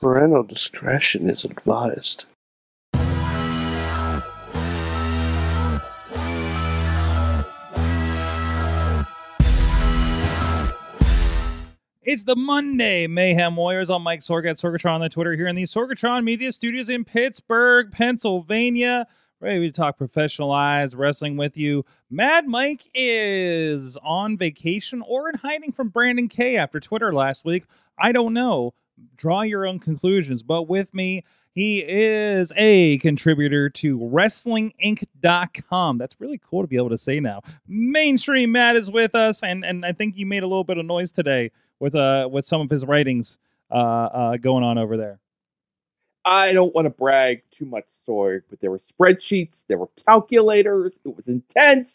[0.00, 2.24] Parental discretion is advised.
[12.04, 13.90] It's the Monday Mayhem Warriors.
[13.90, 17.04] I'm Mike Sorg at Sorgatron on the Twitter here in the Sorgatron Media Studios in
[17.04, 19.08] Pittsburgh, Pennsylvania.
[19.40, 21.84] Ready to talk professionalized wrestling with you.
[22.08, 27.64] Mad Mike is on vacation or in hiding from Brandon K after Twitter last week.
[27.98, 28.74] I don't know.
[29.16, 30.42] Draw your own conclusions.
[30.42, 35.98] But with me, he is a contributor to WrestlingInc.com.
[35.98, 37.42] That's really cool to be able to say now.
[37.66, 40.86] Mainstream Matt is with us, and, and I think he made a little bit of
[40.86, 43.38] noise today with uh with some of his writings
[43.70, 45.20] uh, uh going on over there.
[46.24, 50.92] I don't want to brag too much, Sorg, but there were spreadsheets, there were calculators.
[51.04, 51.88] It was intense.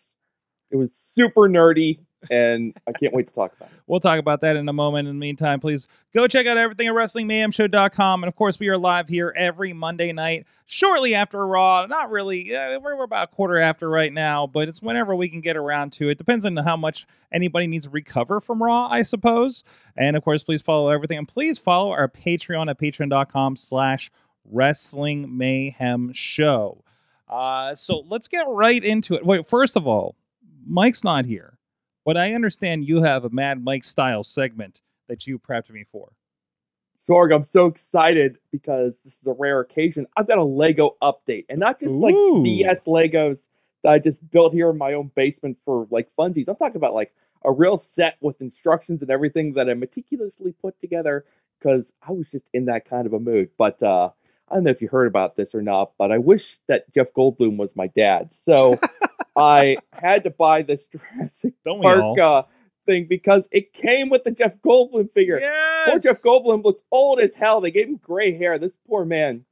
[0.71, 1.99] It was super nerdy,
[2.29, 3.75] and I can't wait to talk about it.
[3.87, 5.07] We'll talk about that in a moment.
[5.07, 8.23] In the meantime, please go check out everything at WrestlingMayhemShow.com.
[8.23, 11.85] And of course, we are live here every Monday night, shortly after Raw.
[11.85, 15.41] Not really, uh, we're, about a quarter after right now, but it's whenever we can
[15.41, 16.17] get around to it.
[16.17, 19.63] Depends on how much anybody needs to recover from Raw, I suppose.
[19.97, 21.17] And of course, please follow everything.
[21.17, 24.09] And please follow our Patreon at patreon.com slash
[24.45, 26.83] Wrestling Mayhem Show.
[27.27, 29.25] Uh, so let's get right into it.
[29.25, 30.15] Wait, first of all,
[30.65, 31.57] Mike's not here,
[32.05, 36.11] but I understand you have a Mad Mike style segment that you prepped me for.
[37.07, 40.07] Sorg, I'm so excited because this is a rare occasion.
[40.15, 42.41] I've got a Lego update, and not just like Ooh.
[42.43, 43.37] BS Legos
[43.83, 46.47] that I just built here in my own basement for like funsies.
[46.47, 50.79] I'm talking about like a real set with instructions and everything that I meticulously put
[50.79, 51.25] together
[51.59, 53.49] because I was just in that kind of a mood.
[53.57, 54.11] But uh,
[54.49, 57.07] I don't know if you heard about this or not, but I wish that Jeff
[57.15, 58.29] Goldblum was my dad.
[58.47, 58.79] So
[59.35, 61.81] I had to buy this Jurassic Don't?
[61.81, 62.43] Park uh,
[62.85, 65.39] thing because it came with the Jeff Goldblum figure.
[65.39, 65.89] Yes!
[65.89, 67.61] Poor Jeff Goldblum looks old as hell.
[67.61, 68.59] They gave him gray hair.
[68.59, 69.45] This poor man.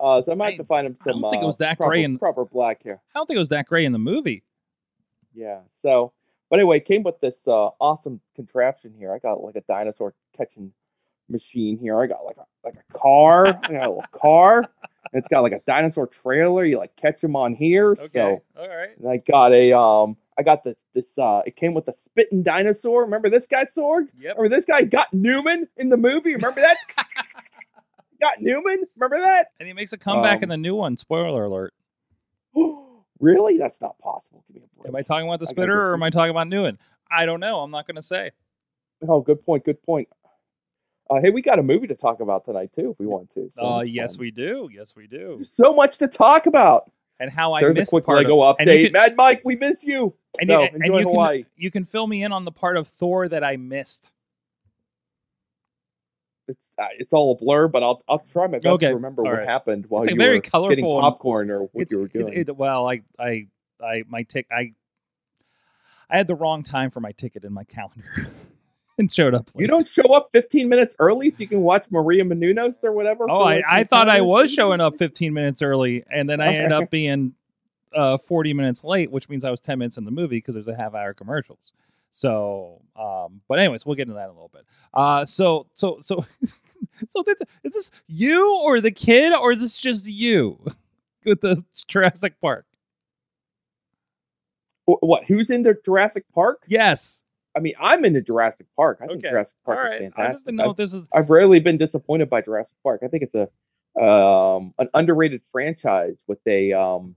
[0.00, 1.18] Uh, so I might have to find him some.
[1.18, 3.00] I don't think it uh, was that proper, gray in- proper black hair.
[3.14, 4.42] I don't think it was that gray in the movie.
[5.32, 5.60] Yeah.
[5.82, 6.12] So,
[6.50, 9.12] but anyway, it came with this uh, awesome contraption here.
[9.12, 10.72] I got like a dinosaur catching
[11.28, 12.00] machine here.
[12.00, 13.46] I got like a like a car.
[13.48, 14.64] I got a little car.
[15.12, 16.64] It's got like a dinosaur trailer.
[16.64, 17.96] You like catch them on here.
[18.12, 18.90] So all right.
[18.98, 20.16] and I got a um.
[20.36, 21.42] I got this this uh.
[21.46, 23.02] It came with a spitting dinosaur.
[23.04, 24.08] Remember this guy, Sorg?
[24.18, 24.36] Yep.
[24.36, 26.34] Remember this guy got Newman in the movie?
[26.34, 26.76] Remember that?
[28.20, 28.84] got Newman?
[28.96, 29.52] Remember that?
[29.60, 30.96] And he makes a comeback in Um, the new one.
[30.96, 31.72] Spoiler alert.
[33.20, 33.58] really?
[33.58, 34.44] That's not possible.
[34.48, 34.88] Give me a break.
[34.88, 36.78] Am I talking about the I spitter or am I talking about Newman?
[37.10, 37.60] I don't know.
[37.60, 38.32] I'm not going to say.
[39.06, 39.64] Oh, good point.
[39.64, 40.08] Good point.
[41.14, 43.50] Uh, hey, we got a movie to talk about tonight too, if we want to.
[43.56, 44.20] So Uh, yes, fun.
[44.24, 44.68] we do.
[44.72, 45.34] Yes, we do.
[45.36, 46.90] There's so much to talk about.
[47.20, 48.82] And how I There's a missed quick part Lego of, and update.
[48.86, 50.12] can- Mad Mike, we miss you.
[50.40, 51.42] and so you, and enjoy you Hawaii.
[51.44, 54.12] can you can fill me in on the part of Thor that I missed.
[56.48, 59.22] It's, uh, it's all a blur, but I'll I'll try my best Okay, to remember
[59.22, 59.48] all what right.
[59.48, 62.32] happened while It's a you very were colorful getting popcorn or what you were doing.
[62.36, 63.46] it- well, I I
[63.80, 64.72] I my tick I
[66.10, 68.04] I had the wrong time for my ticket in my calendar
[68.98, 69.50] and showed up.
[69.56, 73.26] you don't show up 15 minutes early so you can watch Maria Menounos or whatever.
[73.28, 76.72] Oh, I, I thought I was showing up 15 minutes early, and then I ended
[76.72, 76.84] Okay.
[76.84, 77.34] up being
[77.94, 80.68] uh, 40 minutes late, which means I was 10 minutes in the movie because there's
[80.68, 81.72] a half hour commercials.
[82.10, 84.64] So, um, but anyways, we'll get into that in a little bit.
[84.92, 86.24] Uh, so, so, so,
[87.08, 90.58] so this, is this you or the kid, or is this just you
[91.24, 92.66] with the Jurassic Park?
[94.86, 95.24] Wh- What?
[95.24, 96.62] Who's into Jurassic Park?
[96.68, 97.22] Yes.
[97.56, 98.98] I mean, I'm into Jurassic Park.
[99.02, 99.30] I think Okay.
[99.30, 100.02] Jurassic All Park right.
[100.02, 100.34] is I fantastic.
[100.34, 101.04] just didn't know if this is.
[101.12, 103.02] I've rarely been disappointed by Jurassic Park.
[103.04, 103.48] I think it's a
[104.02, 107.14] um, an underrated franchise with a um,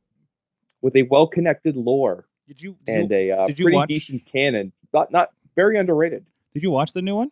[0.81, 3.75] with a well connected lore Did you did, and you a uh, did you pretty
[3.77, 4.71] watch- decent canon.
[4.93, 6.25] Not not very underrated.
[6.53, 7.31] did you watch the new one?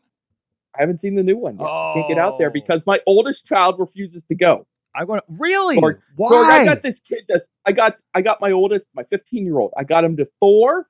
[0.77, 1.67] I haven't seen the new one yet.
[1.94, 2.53] Can't get out there Oh.
[2.53, 4.65] because my oldest child refuses to go.
[4.95, 5.77] I want really.
[5.77, 6.61] Sorg- Why?
[6.61, 9.73] I got this kid that I got I got my oldest, my 15 year old.
[9.77, 10.88] I got him to Thor.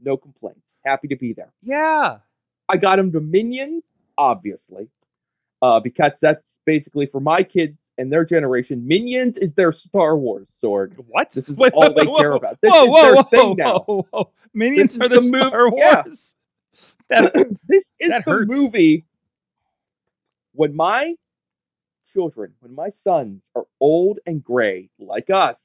[0.00, 0.60] No complaints.
[0.88, 1.52] Happy to be there.
[1.62, 2.18] yeah.
[2.70, 3.82] I got him to Minions,
[4.18, 4.88] obviously,
[5.62, 8.86] uh, because that's basically for my kids and their generation.
[8.86, 10.94] Minions is their Star Wars, sword.
[11.08, 11.30] What?
[11.32, 12.58] This is Wait, all they whoa, care about.
[12.60, 14.30] This whoa, is their whoa, thing now.
[14.54, 16.02] Minions This are the, Star yeah.
[16.04, 16.34] Wars.
[17.08, 17.32] That,
[17.66, 18.50] this is That the hurts.
[18.54, 19.04] movie.
[20.52, 21.14] When my
[22.12, 25.56] children, when my sons are old and gray like us,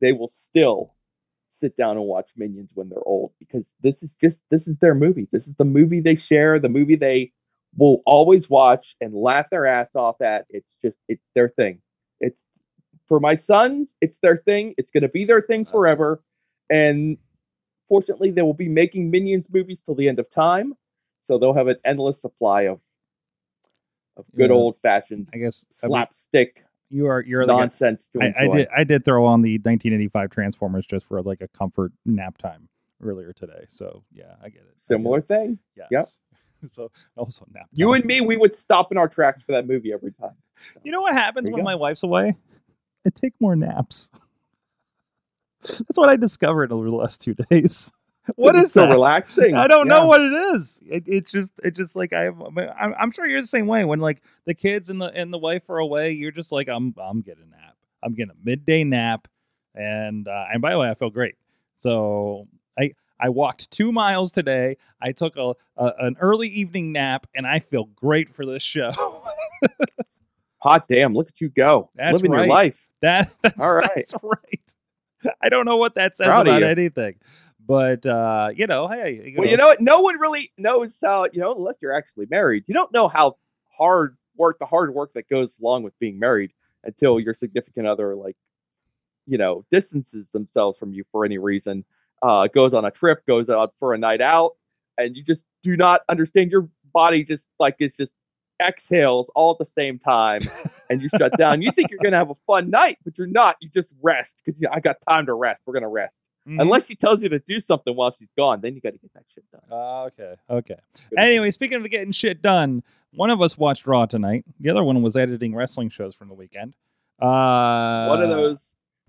[0.00, 0.91] they will still
[1.62, 4.94] sit down and watch Minions when they're old because this is just this is their
[4.94, 5.28] movie.
[5.32, 7.32] This is the movie they share, the movie they
[7.78, 10.46] will always watch and laugh their ass off at.
[10.50, 11.80] It's just it's their thing.
[12.20, 12.38] It's
[13.08, 14.74] for my sons, it's their thing.
[14.78, 15.72] It's going to be their thing uh-huh.
[15.72, 16.22] forever.
[16.70, 17.18] And
[17.88, 20.74] fortunately, they will be making Minions movies till the end of time.
[21.28, 22.80] So they'll have an endless supply of
[24.16, 24.56] of good Yeah.
[24.56, 26.61] old fashioned I guess slapstick
[26.92, 30.30] you are you're like a- nonsense to I, did I did throw on the 1985
[30.30, 32.68] Transformers just for like a comfort nap time
[33.02, 33.64] earlier today.
[33.68, 34.68] So yeah, I get it.
[34.68, 35.28] I get Similar it.
[35.28, 35.58] thing.
[35.90, 36.18] Yes.
[36.76, 37.66] so also nap.
[37.72, 40.36] You and me, we would stop in our tracks for that movie every time.
[40.84, 41.64] You know what happens when go.
[41.64, 42.36] my wife's away?
[43.06, 44.10] I take more naps.
[45.62, 47.92] That's what I discovered over the last two days.
[48.36, 48.90] What is so that?
[48.92, 49.54] relaxing?
[49.54, 49.94] I don't Yeah.
[49.94, 50.80] know what it is.
[50.86, 52.40] It, it's just it's just like I have.
[52.40, 53.84] I'm, I'm sure you're the same way.
[53.84, 56.94] When like the kids and the and the wife are away, you're just like I'm
[57.02, 57.76] I'm getting a nap.
[58.02, 59.28] I'm getting a midday nap,
[59.74, 61.34] and uh, and by the way, I feel great.
[61.78, 62.46] So
[62.78, 64.76] I I walked two miles today.
[65.00, 68.92] I took a, a an early evening nap, and I feel great for this show.
[70.58, 71.12] Hot damn!
[71.14, 72.46] Look at you go, That's living right.
[72.46, 72.76] your life.
[73.02, 73.90] That that's All right.
[73.96, 74.60] That's right.
[75.40, 77.16] I don't know what that says Proud about anything,
[77.72, 79.80] but uh, you know, hey, you Well, you know what?
[79.80, 81.24] No one really knows how.
[81.32, 83.38] You know, unless you're actually married, you don't know how
[83.74, 86.52] hard work, the hard work that goes along with being married,
[86.84, 88.36] until your significant other, like,
[89.26, 91.82] you know, distances themselves from you for any reason,
[92.20, 94.50] uh, goes on a trip, goes out for a night out,
[94.98, 96.50] and you just do not understand.
[96.50, 98.12] Your body just like is just
[98.60, 100.42] exhales all at the same time,
[100.90, 101.62] and you shut down.
[101.62, 103.56] You think you're gonna have a fun night, but you're not.
[103.62, 105.62] You just rest because you know, I got time to rest.
[105.64, 106.12] We're gonna rest.
[106.48, 106.60] Mhm.
[106.60, 109.12] Unless she tells you to do something while she's gone, then you got to get
[109.14, 109.60] that shit done.
[109.70, 110.76] Ah, okay, okay.
[111.10, 111.18] Good.
[111.18, 112.82] Anyway, speaking of getting shit done,
[113.14, 114.44] one of us watched Raw tonight.
[114.58, 116.74] The other one was editing wrestling shows from the weekend.
[117.20, 118.56] Uh, one of those,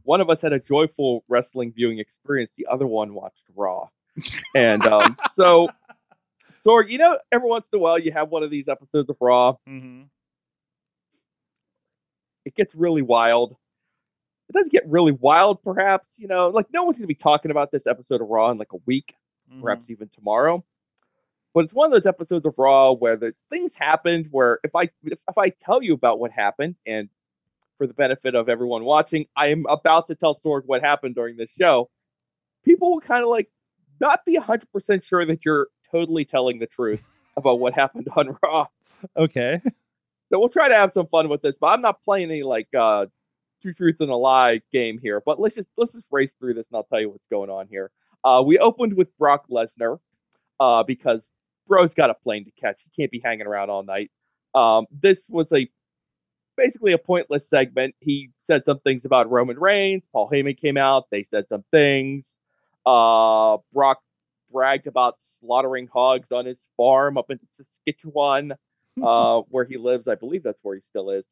[0.04, 2.52] one of us had a joyful wrestling viewing experience.
[2.58, 3.88] The other one watched Raw,
[4.56, 5.70] and um, so,
[6.64, 9.16] Sorg, you know, every once in a while you have one of these episodes of
[9.20, 9.56] Raw.
[9.68, 10.06] Mhm.
[12.46, 13.56] It gets really wild.
[14.54, 16.08] It doesn't get really wild, perhaps.
[16.18, 18.74] You know, like no one's gonna be talking about this episode of Raw in like
[18.74, 19.16] a week.
[19.52, 19.62] Mhm.
[19.62, 20.64] perhaps even tomorrow.
[21.54, 24.84] But it's one of those episodes of Raw where the things happened where if I
[25.04, 27.10] if, if I tell you about what happened and
[27.78, 31.36] for the benefit of everyone watching, I am about to tell Sorg what happened during
[31.38, 31.90] this show.
[32.64, 33.50] People will kind of like
[34.00, 37.02] not be 100% sure that you're totally telling the truth
[37.38, 38.68] about what happened on Raw.
[39.18, 39.62] Okay.
[40.30, 42.70] So we'll try to have some fun with this, but I'm not playing any like
[42.74, 43.06] uh
[43.64, 45.22] two truths and a lie game here.
[45.26, 47.68] But let's just let's just race through this and I'll tell you what's going on
[47.68, 47.90] here.
[48.24, 50.00] Uh we opened with Brock Lesnar,
[50.60, 51.20] uh, because
[51.68, 52.78] bro's got a plane to catch.
[52.84, 54.12] He can't be hanging around all night.
[54.54, 55.68] Um, this was a
[56.56, 57.96] basically a pointless segment.
[58.00, 60.04] He said some things about Roman Reigns.
[60.12, 61.06] Paul Heyman came out.
[61.12, 62.24] They said some things.
[62.86, 64.00] Uh, Brock
[64.52, 68.54] bragged about slaughtering hogs on his farm up in Saskatchewan,
[69.04, 70.08] uh, where he lives.
[70.08, 71.24] I believe that's where he still is.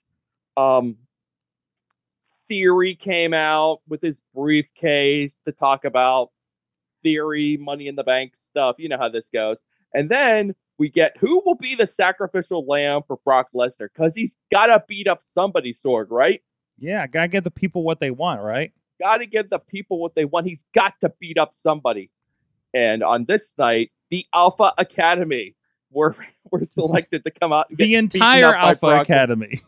[0.58, 0.98] Um,
[2.52, 6.32] Theory came out with his briefcase to talk about
[7.02, 8.76] Theory, Money in the Bank stuff.
[8.78, 9.56] You know how this goes.
[9.94, 14.32] And then we get who will be the sacrificial lamb for Brock Lesnar because he's
[14.52, 16.42] got to beat up somebody, Sorg, right?
[16.78, 18.74] Yeah, gotta get the people what they want, right?
[19.00, 20.46] Got to get the people what they want.
[20.46, 22.12] He's got to beat up somebody.
[22.74, 25.56] And on this night, the Alpha Academy
[25.90, 26.18] were
[26.52, 27.70] were selected to come out.
[27.70, 28.88] And The entire Alpha.
[28.88, 29.62] Academy.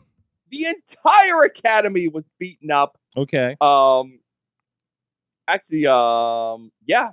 [0.53, 2.95] The entire academy was beaten up.
[3.17, 3.55] Okay.
[3.59, 4.19] Um,
[5.47, 7.09] actually, um, yeah,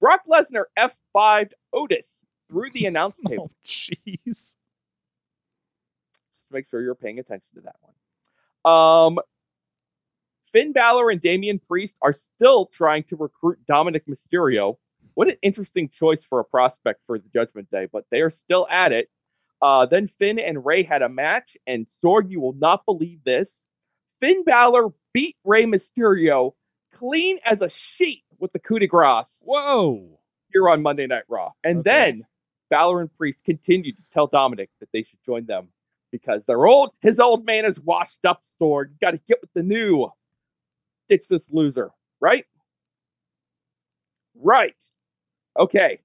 [0.00, 2.06] Brock Lesnar F5'd Otis
[2.48, 3.50] through the announce table.
[3.52, 4.56] Oh, jeez.
[6.50, 8.72] make sure you're paying attention to that one.
[8.74, 9.18] Um,
[10.50, 14.76] Finn Balor and Damian Priest are still trying to recruit Dominik Mysterio.
[15.12, 18.66] What an interesting choice for a prospect for the Judgment Day, but they are still
[18.70, 19.10] at it.
[19.62, 23.48] Uh, then Finn and Rey had a match, and Sorg, you will not believe this.
[24.20, 26.52] Finn Balor beat Rey Mysterio
[26.96, 30.18] clean as a sheet with the coup de grace Whoa.
[30.52, 31.52] here on Monday Night Raw.
[31.64, 31.88] And Okay.
[31.90, 32.26] then
[32.70, 35.68] Balor and Priest continued to tell Dominik that they should join them
[36.10, 38.96] because their old his old man is washed up sword.
[39.00, 40.08] Got to get with the new.
[41.08, 41.90] Ditch this loser,
[42.20, 42.46] right?
[44.40, 44.74] Right.
[45.58, 46.00] Okay.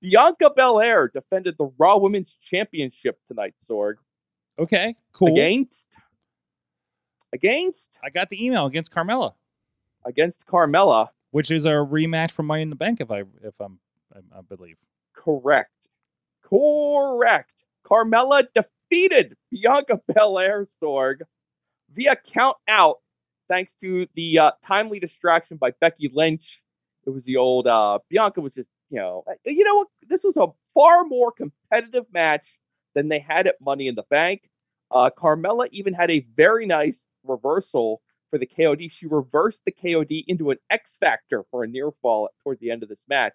[0.00, 3.94] Bianca Belair defended the Raw Women's Championship tonight, Sorg.
[4.58, 4.94] Okay.
[5.12, 5.32] Cool.
[5.32, 5.74] Against
[7.32, 9.32] against I got the email against Carmella,
[10.04, 11.08] against Carmella.
[11.30, 13.78] which is a rematch from Money in the Bank, if I if I'm
[14.14, 14.76] I, I believe.
[15.14, 15.70] Correct.
[16.42, 17.50] Correct.
[17.84, 21.20] Carmella defeated Bianca Belair Sorg
[21.94, 22.96] via count out
[23.48, 26.42] thanks to the uh, timely distraction by Becky Lynch.
[27.06, 29.88] It was the old uh, Bianca was just, you know, uh, you know what?
[30.08, 32.46] This was a far more competitive match
[32.94, 34.42] than they had at Money in the Bank.
[34.90, 38.00] Uh, Carmella even had a very nice reversal
[38.30, 38.90] for the KOD.
[38.98, 42.82] She reversed the KOD into an X Factor for a near fall toward the end
[42.82, 43.34] of this match.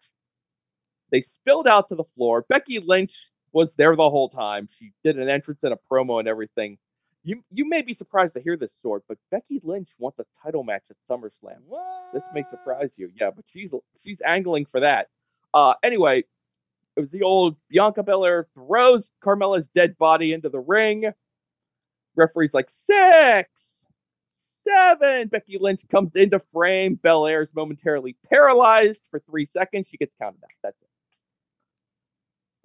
[1.12, 2.46] They spilled out to the floor.
[2.48, 3.12] Becky Lynch
[3.52, 4.70] was there the whole time.
[4.80, 6.78] She did an entrance and a promo and everything.
[7.24, 10.64] You you may be surprised to hear this sword, but Becky Lynch wants a title
[10.64, 11.60] match at SummerSlam.
[11.68, 12.14] What?
[12.14, 13.12] This may surprise you.
[13.20, 13.70] Yeah, but she's
[14.04, 15.08] she's angling for that.
[15.54, 16.24] Uh anyway,
[16.96, 21.12] it was the old Bianca Belair throws Carmella's dead body into the ring.
[22.16, 23.50] Referee's like six,
[24.68, 25.28] seven.
[25.28, 27.00] Becky Lynch comes into frame.
[27.02, 29.88] Belair's momentarily paralyzed for three seconds.
[29.90, 30.50] She gets counted out.
[30.64, 30.88] That's it.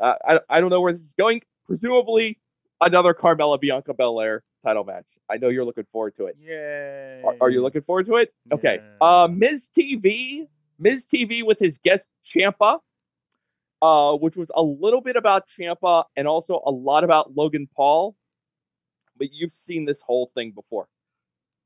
[0.04, 1.40] Uh, I I don't know where this is going.
[1.66, 2.38] Presumably
[2.80, 5.06] another Carmella Bianca Belair title match.
[5.30, 6.36] I know you're looking forward to it.
[6.40, 7.26] Yeah.
[7.26, 8.32] Are, are you looking forward to it?
[8.52, 8.78] Okay.
[8.80, 9.06] Yeah.
[9.22, 10.46] Uh, Miz TV,
[10.78, 12.78] Miz TV with his guest Ciampa,
[13.82, 18.16] uh, which was a little bit about Ciampa and also a lot about Logan Paul.
[19.18, 20.88] But you've seen this whole thing before.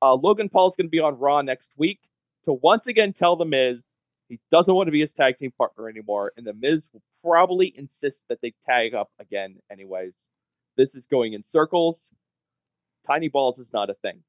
[0.02, 2.00] Uh, Logan Paul's going to be on Raw next week
[2.44, 3.80] to once again tell The Miz
[4.30, 7.74] he doesn't want to be his tag team partner anymore, and The Miz will probably
[7.76, 10.12] insist that they tag up again, anyways.
[10.76, 11.96] This is going in circles.
[13.08, 14.22] Tiny balls is not a thing.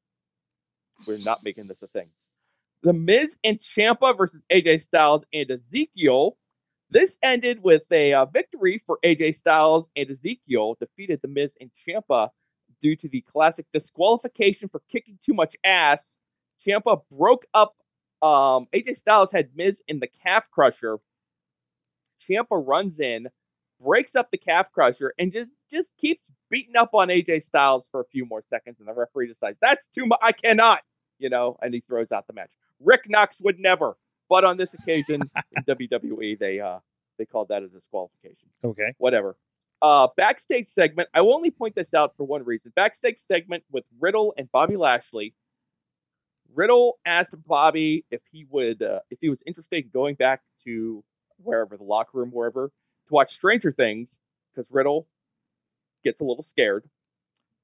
[1.07, 2.07] We're not making this a thing.
[2.83, 6.37] The Miz and Ciampa versus AJ Styles and Ezekiel.
[6.89, 11.69] This ended with a uh, victory for AJ Styles and Ezekiel defeated The Miz and
[11.87, 12.29] Ciampa
[12.81, 15.99] due to the classic disqualification for kicking too much ass.
[16.65, 17.75] Ciampa broke up.
[18.23, 20.97] Um, AJ Styles had Miz in the calf crusher.
[22.27, 23.27] Ciampa runs in,
[23.83, 28.01] breaks up the calf crusher, and just just keeps beating up on AJ Styles for
[28.01, 28.77] a few more seconds.
[28.79, 30.19] And the referee decides that's too much.
[30.21, 30.79] I cannot,
[31.19, 32.49] you know, and he throws out the match.
[32.83, 33.95] Rick Knox would never,
[34.29, 35.21] but on this occasion
[35.55, 36.79] in WWE, they uh
[37.17, 38.93] they called that a disqualification Okay.
[38.97, 39.35] whatever.
[39.81, 41.09] Uh, backstage segment.
[41.13, 42.71] I will only point this out for one reason.
[42.75, 45.33] Backstage segment with Riddle and Bobby Lashley.
[46.53, 51.03] Riddle asked Bobby if he would, uh, if he was interested in going back to
[51.43, 54.07] wherever the locker room, wherever, to watch Stranger Things,
[54.53, 55.07] because Riddle
[56.03, 56.83] gets a little scared.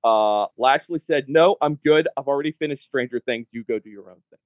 [0.04, 2.08] Uh, Lashley said, "No, I'm good.
[2.18, 3.48] I've already finished Stranger Things.
[3.52, 4.40] You go do your own thing."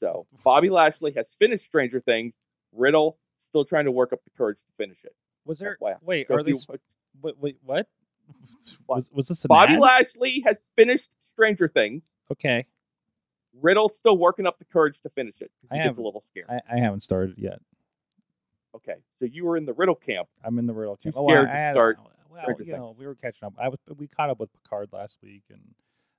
[0.00, 2.34] So Bobby Lashley has finished Stranger Things.
[2.72, 3.18] Riddle
[3.50, 5.14] still trying to work up the courage to finish it.
[5.44, 5.76] Was there?
[5.80, 5.96] FYI.
[6.02, 6.50] Wait, So are they?
[6.50, 6.78] you-
[7.22, 7.86] Wait, wait, what?
[8.86, 8.96] What?
[8.96, 9.80] Was was this Bobby ad?
[9.80, 12.02] Lashley has finished Stranger Things.
[12.32, 12.66] Okay,
[13.60, 15.50] Riddle still working up the courage to finish it.
[15.70, 16.46] I have- a little scared.
[16.48, 17.60] I, I haven't started yet.
[18.74, 20.28] Okay, so you were in the Riddle camp.
[20.42, 21.16] I'm in the Riddle Too camp.
[21.18, 21.98] Oh, scared I, to I had, start
[22.30, 23.54] Well, Stranger you know, we were catching up.
[23.58, 25.60] I was we caught up with Picard last week, and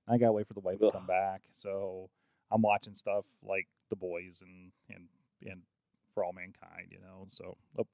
[0.08, 1.41] I got to wait for the wife to come back.
[1.58, 2.10] So
[2.51, 5.05] I'm watching stuff like The Boys and and
[5.49, 5.61] and
[6.13, 6.87] For All Mankind.
[6.91, 7.85] You know, so oh,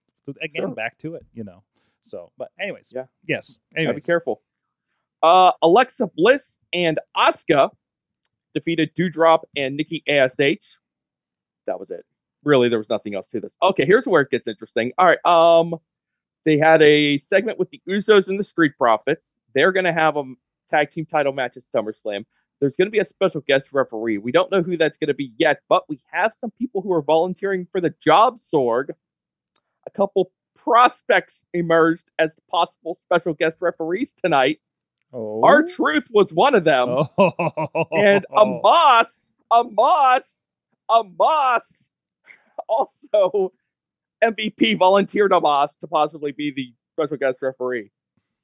[0.42, 0.68] again Sure.
[0.70, 1.26] back to it.
[1.34, 1.64] You know,
[2.04, 3.06] so but anyways, Yeah.
[3.28, 3.60] yes.
[3.76, 4.42] Gotta be careful.
[5.24, 6.42] Uh, Alexa Bliss
[6.74, 7.70] and Asuka
[8.54, 10.32] defeated Doudrop and Nikki Ash.
[11.68, 12.06] That was it.
[12.44, 13.54] Really, there was nothing else to this.
[13.62, 14.92] Okay, here's where it gets interesting.
[14.98, 15.24] All right.
[15.26, 15.76] Um,
[16.44, 19.22] they had a segment with the Usos and the Street Profits.
[19.54, 20.24] They're gonna have a
[20.72, 22.26] tag team title match at SummerSlam.
[22.62, 24.20] There's going to be a special guest referee.
[24.20, 26.94] We don't know who that's going to be yet, but we have some people who
[26.94, 28.92] are volunteering for the job, Sorg.
[29.88, 34.60] A couple prospects emerged as possible special guest referees tonight.
[35.12, 36.88] oh, R-Truth was one of them.
[37.18, 37.86] oh.
[37.92, 39.08] And Omos,
[39.52, 40.22] Omos,
[40.90, 41.62] Omos
[42.70, 43.52] also
[44.24, 47.92] MVP volunteered Omos to possibly be the special guest referee.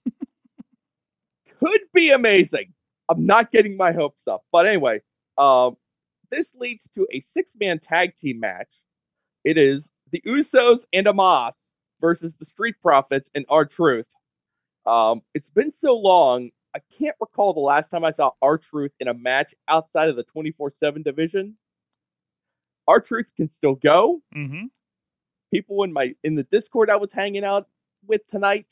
[1.59, 2.73] Could be amazing.
[3.09, 4.43] I'm not getting my hopes up.
[4.51, 5.01] But anyway,
[5.37, 5.77] um,
[6.31, 8.69] this leads to a six man tag team match.
[9.43, 11.53] It is the Usos and Omos
[12.01, 14.05] versus the Street Profits and R-Truth.
[14.85, 19.07] Um, it's been so long, I can't recall the last time I saw R-Truth in
[19.07, 21.55] a match outside of the 24 7 division.
[22.87, 24.21] R-Truth can still go.
[24.33, 24.65] hmm
[25.53, 27.67] People in my in the Discord I was hanging out
[28.05, 28.65] with tonight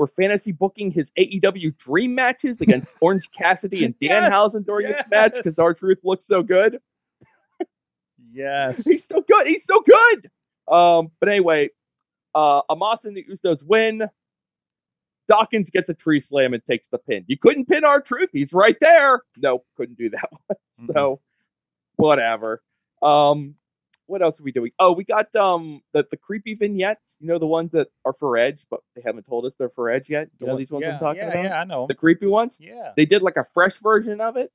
[0.00, 5.02] were fantasy booking his AEW dream matches against Orange Cassidy and Yes, Danhausen during this
[5.10, 6.78] match because R-Truth looks so good.
[8.32, 8.86] Yes.
[8.86, 9.46] He's so good.
[9.46, 10.30] He's so good.
[10.74, 11.68] Um, but anyway,
[12.34, 14.02] uh, Omos and the Usos win.
[15.28, 17.24] Dawkins gets a tree slam and takes the pin.
[17.28, 18.30] You couldn't pin R-Truth.
[18.32, 19.20] He's right there.
[19.36, 20.56] Nope, couldn't do that one.
[20.88, 20.92] Mhm.
[20.94, 21.20] So
[21.96, 22.62] whatever.
[23.02, 23.54] Um,
[24.10, 24.72] what else are we doing?
[24.78, 27.00] Oh, we got um the, the creepy vignettes.
[27.20, 29.90] You know the ones that are for Edge, but they haven't told us they're for
[29.90, 30.28] Edge yet.
[30.38, 31.44] You know these ones yeah, I'm talking yeah, about?
[31.44, 31.86] Yeah, I know.
[31.86, 32.52] The creepy ones.
[32.58, 32.92] yeah.
[32.96, 34.50] They did like a fresh version of it.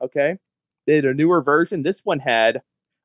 [0.00, 0.38] Okay.
[0.86, 1.82] They did a newer version.
[1.82, 2.62] This one had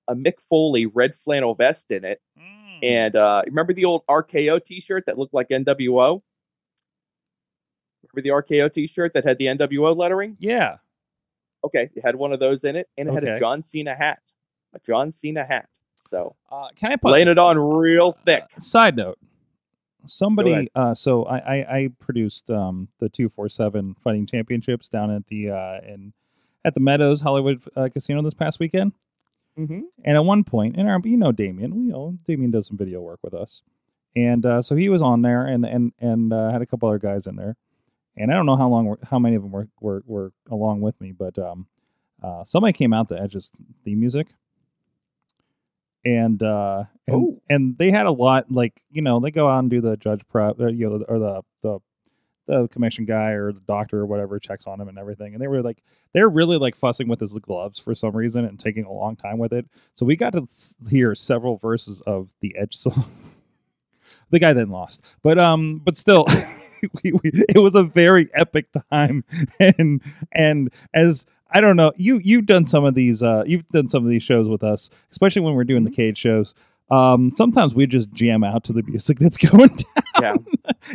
[0.07, 2.21] a Mick Foley red flannel vest in it.
[2.37, 2.83] Mm.
[2.83, 6.21] And uh, remember the old RKO T-shirt that looked like NWO?
[8.13, 10.37] Remember the RKO T-shirt that had the NWO lettering?
[10.39, 10.77] yeah.
[11.65, 14.19] Okay, it had one of those in it, and it had a John Cena hat,
[14.73, 15.67] a John Cena hat.
[16.09, 18.43] So Uh, can I put laying it on real thick.
[18.55, 19.17] Uh, side note.
[20.05, 25.49] somebody uh so I, I i produced um the 247 fighting championships down at the
[25.49, 26.11] uh in
[26.65, 28.91] at the meadows hollywood uh, casino this past weekend
[29.57, 29.81] Mm-hmm.
[30.03, 33.01] and at one point and our, you know damien we know damien does some video
[33.01, 33.61] work with us
[34.15, 36.97] and uh so he was on there and and and uh, had a couple other
[36.97, 37.55] guys in there
[38.17, 40.99] and i don't know how long how many of them were were, were along with
[40.99, 41.67] me but um
[42.23, 43.51] uh somebody came out to edge's
[43.85, 44.25] theme music
[46.05, 49.69] and uh and, and they had a lot like you know they go out and
[49.69, 51.79] do the judge prep or, you know or the the
[52.45, 55.47] the commission guy or the doctor or whatever checks on him and everything and they
[55.47, 55.81] were like
[56.13, 59.37] they're really like fussing with his gloves for some reason and taking a long time
[59.39, 59.65] with it.
[59.95, 60.47] So we got to
[60.89, 63.05] hear several verses of the edge song.
[64.29, 65.05] The guy then lost.
[65.21, 66.25] But um but still
[67.03, 69.23] we, we, it was a very epic time.
[69.59, 71.91] And and as i don't know.
[71.97, 74.89] You you've done some of these uh you've done some of these shows with us
[75.11, 76.53] especially when we're doing the cage shows.
[76.91, 79.75] Um sometimes we just jam out to the music that's going
[80.19, 80.45] down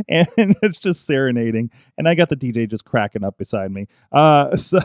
[0.08, 0.24] Yeah.
[0.38, 3.86] and it's just serenading and i got the dj just cracking up beside me.
[4.12, 4.80] Uh so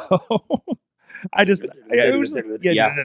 [1.33, 2.95] i just it was yeah yeah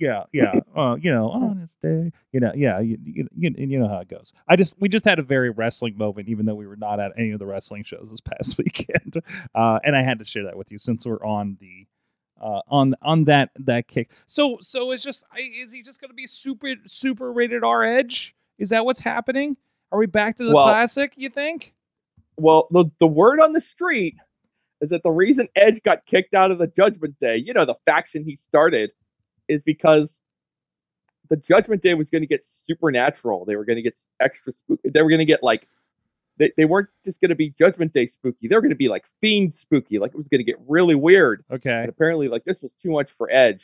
[0.00, 0.54] yeah yeah.
[0.76, 3.98] uh, you know on this day you know yeah you, you, you, you know how
[3.98, 6.76] it goes i just we just had a very wrestling moment even though we were
[6.76, 9.18] not at any of the wrestling shows this past weekend
[9.54, 11.86] uh and i had to share that with you since we're on the
[12.40, 14.10] uh, on on that that kick.
[14.26, 18.34] So so it's just is he just going to be super super rated R Edge?
[18.58, 19.56] Is that what's happening?
[19.92, 21.12] Are we back to the Well- classic?
[21.16, 21.74] You think?
[22.36, 24.14] Well, the the word on the street
[24.80, 27.74] is that the reason Edge got kicked out of the Judgment Day, you know, the
[27.84, 28.90] faction he started,
[29.50, 30.08] is because
[31.28, 33.44] the Judgment Day was going to get supernatural.
[33.44, 34.88] They were going to get extra spooky.
[34.90, 35.66] They were going to get like
[36.38, 38.48] they, they weren't just going to be Judgment Day spooky.
[38.48, 39.98] They were going to be like fiend spooky.
[39.98, 41.44] Like it was going to get really weird.
[41.50, 41.70] Okay.
[41.70, 43.62] And apparently, like this was too much for Edge.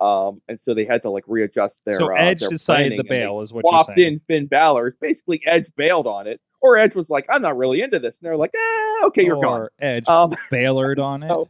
[0.00, 1.94] Um, and so they had to like readjust their.
[1.98, 4.14] so uh, Edge their decided planning, to and they bail, is what you're saying.
[4.14, 4.96] in Finn Balor.
[5.00, 8.26] Basically, Edge bailed on it, or Edge was like, "I'm not really into this," and
[8.26, 11.28] they're like, "Eh, okay, you're gone." or Edge Um, bailored on it.
[11.28, 11.48] so-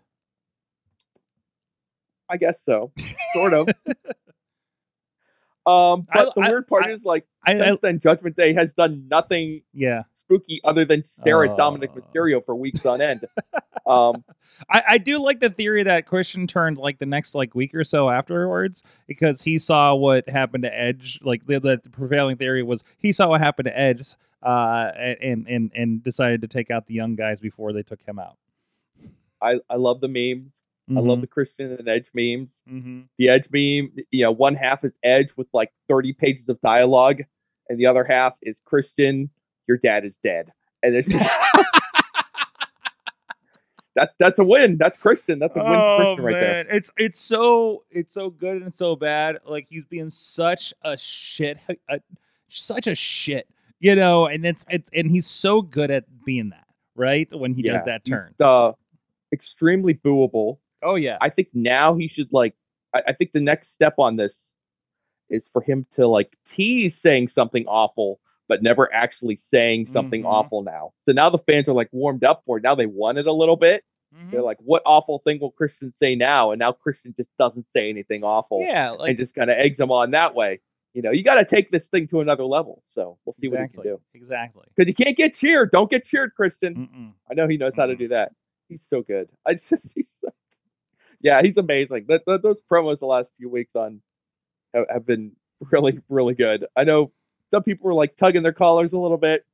[2.33, 2.91] I guess so,
[3.35, 3.69] sort of.
[5.67, 8.37] um, I- but the I- weird part I- is, like, I, I since then, Judgment
[8.37, 10.05] Day has done nothing yeah.
[10.25, 12.01] spooky other than stare at Dominik Oh.
[12.01, 13.27] Mysterio for weeks on end.
[13.87, 14.25] um,
[14.71, 17.85] I, I do like the theory that Christian turned like the next like week or
[17.85, 21.19] so afterwards because he saw what happened to Edge.
[21.23, 24.91] Like the, the prevailing theory was he saw what happened to Edge, uh,
[25.21, 28.37] and and and decided to take out the young guys before they took him out.
[29.41, 30.53] I, I love the memes.
[30.97, 32.49] I love the Christian and Edge memes.
[32.69, 36.61] hmm The Edge meme, you know, one half is Edge with like 30 pages of
[36.61, 37.21] dialogue,
[37.69, 39.31] and the other half is Christian,
[39.69, 40.53] your dad is dead.
[40.83, 41.31] And it's just,
[43.95, 44.77] that's that's a win.
[44.79, 45.39] That's Christian.
[45.39, 46.61] That's a win for Christian right there.
[46.77, 49.39] It's it's so it's so good and so bad.
[49.47, 51.59] Like he's being such a shit,
[51.91, 52.01] a,
[52.49, 53.47] such a shit,
[53.81, 54.27] you know.
[54.27, 57.29] And it's it, and he's so good at being that, right?
[57.33, 58.35] When he does Yeah, that he's, turn.
[58.41, 58.73] uh,
[59.33, 60.59] extremely booable.
[60.83, 61.19] Oh yeah.
[61.21, 62.55] I think now he should like.
[62.95, 64.33] I, I think the next step on this
[65.31, 70.27] is for him to like tease saying something awful, but never actually saying something Mhm.
[70.29, 70.63] awful.
[70.63, 72.63] Now, so now the fans are like warmed up for it.
[72.63, 73.85] Now they want it a little bit.
[74.15, 74.31] Mhm.
[74.31, 77.89] They're like, "What awful thing will Christian say now?" And now Christian just doesn't say
[77.89, 80.61] anything awful, Yeah, like and just kind of eggs them on that way.
[80.93, 82.83] You know, you got to take this thing to another level.
[82.95, 84.01] So we'll see what he exactly, can do.
[84.13, 84.65] exactly.
[84.77, 85.71] Because you can't get cheered.
[85.71, 86.75] Don't get cheered, Christian.
[86.75, 87.13] Mm-mm.
[87.31, 88.33] I know he knows how to do that.
[88.69, 89.31] He's so good.
[89.47, 90.29] I just, he's so,
[91.23, 92.07] yeah, he's amazing.
[92.09, 94.01] That, that those promos the last few weeks on
[94.75, 95.33] have, have been
[95.71, 96.67] really, really good.
[96.77, 97.13] I know
[97.51, 99.45] some people were like tugging their collars a little bit.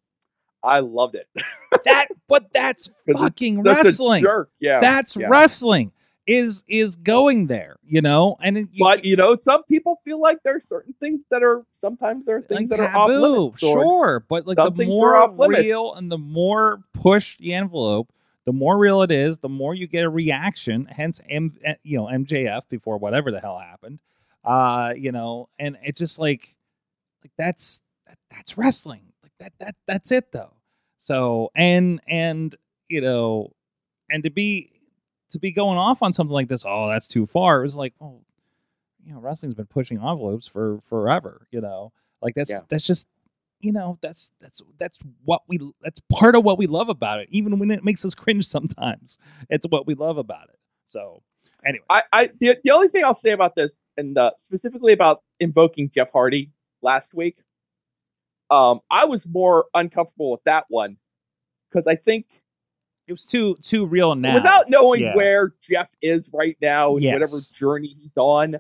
[0.63, 1.29] I loved it.
[1.85, 4.23] That, but that's fucking wrestling.
[4.23, 4.51] jerk.
[4.59, 5.29] Yeah, That's yeah.
[5.29, 5.93] wrestling.
[6.27, 8.37] Is is going there, you know?
[8.43, 11.65] And it, you but you know, some people feel like there's certain things that are
[11.81, 13.61] sometimes there are like things that are off limits.
[13.61, 18.11] sure, but like the more real and the more push the envelope,
[18.49, 20.87] the more real it is, the more you get a reaction.
[20.87, 24.01] Hence, M, eh, you know, MJF before whatever the hell happened,
[24.43, 26.55] uh, you know, and it just like,
[27.23, 29.03] like that's that, that's wrestling.
[29.23, 30.55] Like that that that's it though.
[30.97, 32.55] So and and
[32.89, 33.53] you know,
[34.09, 34.73] and to be
[35.29, 37.61] to be going off on something like this, oh, that's too far.
[37.61, 38.23] It was like, oh,
[39.05, 41.47] you know, wrestling's been pushing envelopes for forever.
[41.51, 42.61] You know, like that's Yeah.
[42.71, 43.09] that's just
[43.61, 47.29] you know that's that's that's what we that's part of what we love about it
[47.31, 49.19] even when it makes us cringe sometimes
[49.51, 50.59] it's what we love about it.
[50.87, 51.23] So
[51.67, 51.85] anyway.
[51.91, 55.91] I, I the, the only thing I'll say about this, and uh, specifically about invoking
[55.95, 56.51] Jeff Hardy
[56.83, 57.37] last week,
[58.51, 60.97] um, I was more uncomfortable with that one
[61.71, 62.27] because I think
[63.07, 64.35] it was too too real now.
[64.35, 65.17] Without knowing Yeah.
[65.17, 68.57] where Jeff is right now and whatever journey he's on,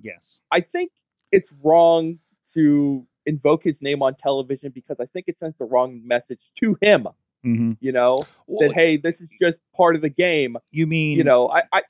[0.00, 0.40] yes.
[0.52, 0.92] I think
[1.32, 2.18] it's wrong
[2.54, 6.76] to invoke his name on television because I think it sends the wrong message to
[6.80, 7.06] him.
[7.44, 7.72] Mm-hmm.
[7.80, 8.18] You know
[8.60, 10.56] that hey, this is just part of the game.
[10.70, 11.82] you mean You know, I, I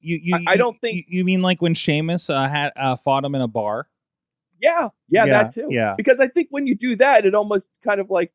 [0.00, 3.24] You, you, I- I don't think- you, mean like when Sheamus uh, had uh, fought
[3.24, 3.88] him in a bar.
[4.60, 5.66] yeah, yeah, that too.
[5.70, 8.32] Yeah, because I think when you do that, it almost kind of like,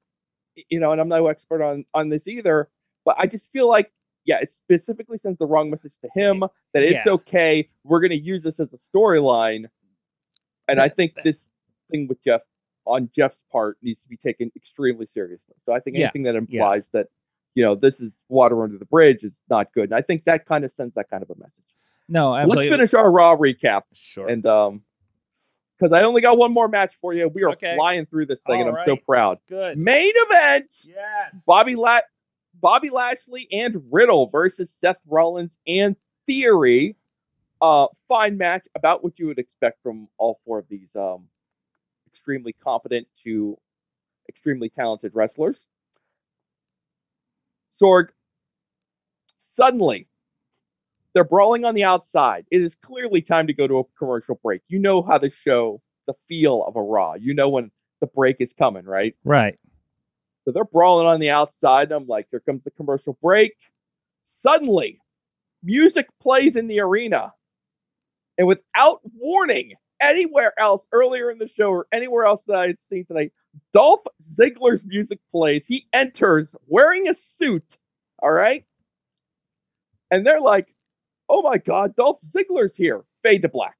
[0.70, 2.70] you know, and I'm no expert on on this either,
[3.06, 3.92] but I just feel like,
[4.26, 6.42] yeah, it specifically sends the wrong message to him
[6.74, 7.14] that it's Yeah.
[7.14, 7.70] okay.
[7.84, 9.66] We're going to use this as a storyline,
[10.68, 11.36] and I think this
[11.92, 12.42] thing with Jeff
[12.86, 15.56] on Jeff's part needs to be taken extremely seriously.
[15.66, 17.08] So I think Yeah, anything that implies that,
[17.56, 20.46] you know, this is water under the bridge is not good, and I think that
[20.46, 21.52] kind of sends that kind of a message.
[22.08, 22.70] no, absolutely.
[22.70, 23.84] Let's finish our Raw recap.
[23.94, 24.28] Sure.
[24.28, 24.84] And um,
[25.80, 27.76] because I only got one more match for you, we are Okay.
[27.76, 29.40] flying through this thing, and I'm so proud.
[29.50, 29.78] Good.
[29.78, 31.34] Main event: Yes.
[31.46, 32.00] Bobby La-
[32.62, 35.96] Bobby Lashley and Riddle versus Seth Rollins and
[36.28, 36.96] Theory.
[37.62, 41.28] Uh, fine match, about what you would expect from all four of these um,
[42.26, 43.56] extremely competent to
[44.28, 45.64] extremely talented wrestlers.
[47.82, 48.08] Sorg.
[49.58, 50.08] Suddenly,
[51.14, 52.46] they're brawling on the outside.
[52.52, 54.62] It is clearly time to go to a commercial break.
[54.68, 57.14] You know how to show the feel of a Raw.
[57.14, 59.16] You know when the break is coming, right?
[59.24, 59.58] Right.
[60.44, 61.92] So they're brawling on the outside.
[61.92, 63.54] And I'm like, here comes the commercial break.
[64.46, 65.00] Suddenly,
[65.64, 67.34] music plays in the arena.
[68.38, 72.78] And without warning, anywhere else earlier in the show or anywhere else that I had
[72.90, 73.32] seen tonight,
[73.74, 74.02] Dolph
[74.36, 75.64] Ziggler's music plays.
[75.68, 77.78] He enters wearing a suit.
[78.20, 78.66] All right.
[80.12, 80.68] And they're like,
[81.30, 83.04] oh my God, Dolph Ziggler's here.
[83.24, 83.76] Fade to black.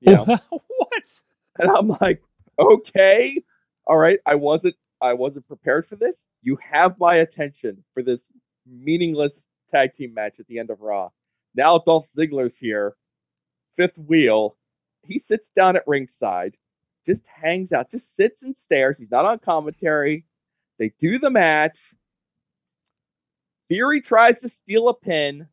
[0.00, 0.24] You know?
[0.50, 1.22] what?
[1.58, 2.22] And I'm like,
[2.58, 3.42] okay,
[3.86, 4.18] all right.
[4.26, 6.14] I wasn't I wasn't prepared for this.
[6.42, 8.20] You have my attention for this
[8.66, 9.32] meaningless
[9.70, 11.10] tag team match at the end of Raw.
[11.54, 12.94] Now Dolph Ziggler's here,
[13.76, 14.56] fifth wheel.
[15.06, 16.56] He sits down at ringside,
[17.06, 18.98] just hangs out, just sits and stares.
[18.98, 20.24] He's not on commentary.
[20.78, 21.76] They do the match.
[23.68, 25.46] Theory tries to steal a pin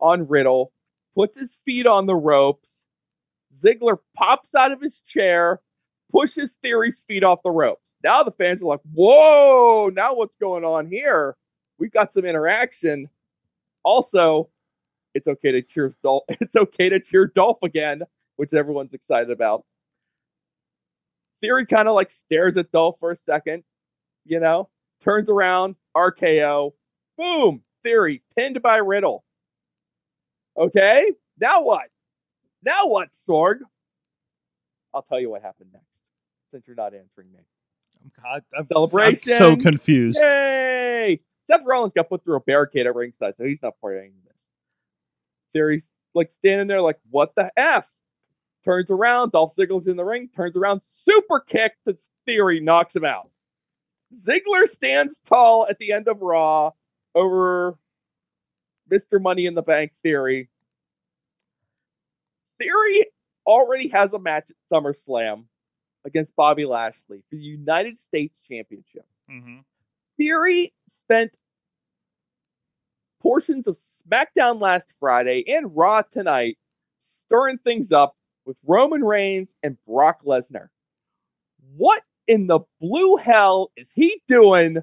[0.00, 0.72] on Riddle,
[1.14, 2.66] puts his feet on the ropes.
[3.62, 5.60] Ziggler pops out of his chair,
[6.12, 7.82] pushes Theory's feet off the ropes.
[8.04, 11.36] Now the fans are like, whoa, now what's going on here?
[11.78, 13.08] We've got some interaction.
[13.82, 14.48] Also,
[15.14, 16.24] it's okay to cheer Dolph.
[16.28, 18.02] It's okay to cheer Dolph again,
[18.38, 19.64] which everyone's excited about.
[21.40, 23.64] Theory kind of like stares at Dolph for a second,
[24.24, 24.68] you know,
[25.04, 26.72] turns around, RKO,
[27.16, 29.24] boom, Theory pinned by Riddle.
[30.56, 31.88] Okay, now what?
[32.64, 33.58] Now what, Sorg?
[34.94, 35.86] I'll tell you what happened next,
[36.52, 37.40] since you're not answering me.
[38.04, 39.32] Oh, God, I'm, Celebration.
[39.32, 40.18] I'm so confused.
[40.20, 41.20] Yay!
[41.50, 44.10] Seth Rollins got put through a barricade at ringside, so he's not part of any
[44.10, 44.34] of this.
[45.52, 45.82] Theory's
[46.14, 47.84] like standing there, like, what the F?
[48.64, 53.06] Turns around, Dolph Ziggler's in the ring, turns around, super kick to Theory, knocks him
[53.06, 53.30] out.
[54.26, 56.72] Ziggler stands tall at the end of Raw
[57.14, 57.78] over
[58.90, 59.20] Mr.
[59.20, 60.50] Money in the Bank Theory.
[62.58, 63.06] Theory
[63.46, 65.44] already has a match at SummerSlam
[66.04, 69.06] against Bobby Lashley for the United States Championship.
[69.30, 69.64] Mhm.
[70.16, 71.32] Theory spent
[73.20, 76.58] portions of SmackDown last Friday and Raw tonight
[77.26, 78.16] stirring things up
[78.48, 80.68] with Roman Reigns and Brock Lesnar.
[81.76, 84.78] What in the blue hell is he doing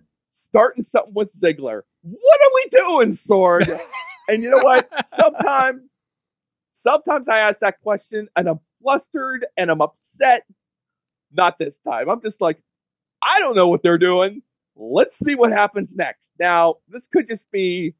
[0.49, 1.81] starting something with Ziggler?
[2.03, 3.67] What are we doing, Sword?
[4.27, 4.87] and you know what?
[5.19, 5.81] Sometimes,
[6.85, 10.45] sometimes I ask that question and I'm flustered and I'm upset.
[11.33, 12.07] Not this time.
[12.07, 12.61] I'm just like,
[13.23, 14.43] I don't know what they're doing.
[14.75, 16.19] Let's see what happens next.
[16.39, 17.95] Now, this could just be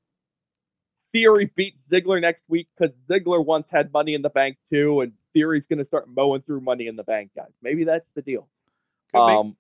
[1.12, 5.14] Theory beat Ziggler next week because Ziggler once had Money in the Bank too, and
[5.36, 7.52] Theory's going to start mowing through Money in the Bank, guys.
[7.62, 8.48] Maybe that's the deal.
[9.14, 9.34] Could be.
[9.34, 9.56] Um,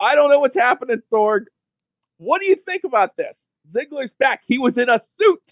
[0.00, 1.46] I don't know what's happening, Sorg.
[2.18, 3.34] What do you think about this?
[3.74, 4.40] Ziggler's back.
[4.46, 5.42] He was in a suit,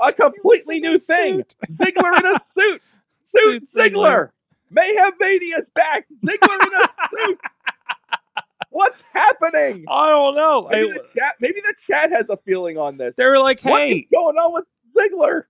[0.00, 1.42] a completely in a new thing.
[1.76, 2.82] Ziggler in a suit.
[3.26, 3.92] Suit Suit Ziggler.
[3.92, 4.30] Ziggler.
[4.70, 6.06] Mayhem Mania's back.
[6.24, 7.40] Ziggler in a suit.
[8.70, 9.84] What's happening?
[9.88, 10.68] I don't know.
[10.70, 13.14] Maybe, I- the chat, maybe the chat has a feeling on this.
[13.16, 13.70] they were like, hey.
[13.70, 14.64] What is going on with
[14.96, 15.42] Ziggler?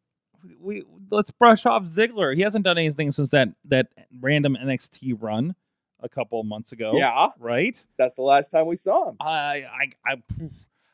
[0.60, 2.34] We let's brush off Ziggler.
[2.36, 3.88] He hasn't done anything since that that
[4.20, 5.54] random NXT run
[6.00, 6.92] a couple of months ago.
[6.96, 7.82] Yeah, right.
[7.98, 9.16] that's the last time we saw him.
[9.20, 9.64] I
[10.06, 10.22] I I.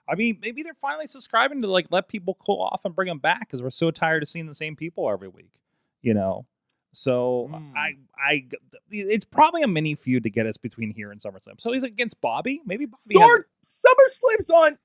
[0.08, 3.20] I mean, maybe they're finally subscribing to like let people cool off and bring them
[3.20, 5.60] back because we're so tired of seeing the same people every week,
[6.02, 6.46] you know.
[6.94, 7.72] So Mm.
[7.76, 8.44] I I
[8.90, 11.60] it's probably a mini feud to get us between here and SummerSlam.
[11.60, 12.60] So he's against Bobby.
[12.66, 13.44] Maybe Bobby has Sword,
[13.86, 14.78] SummerSlam's on.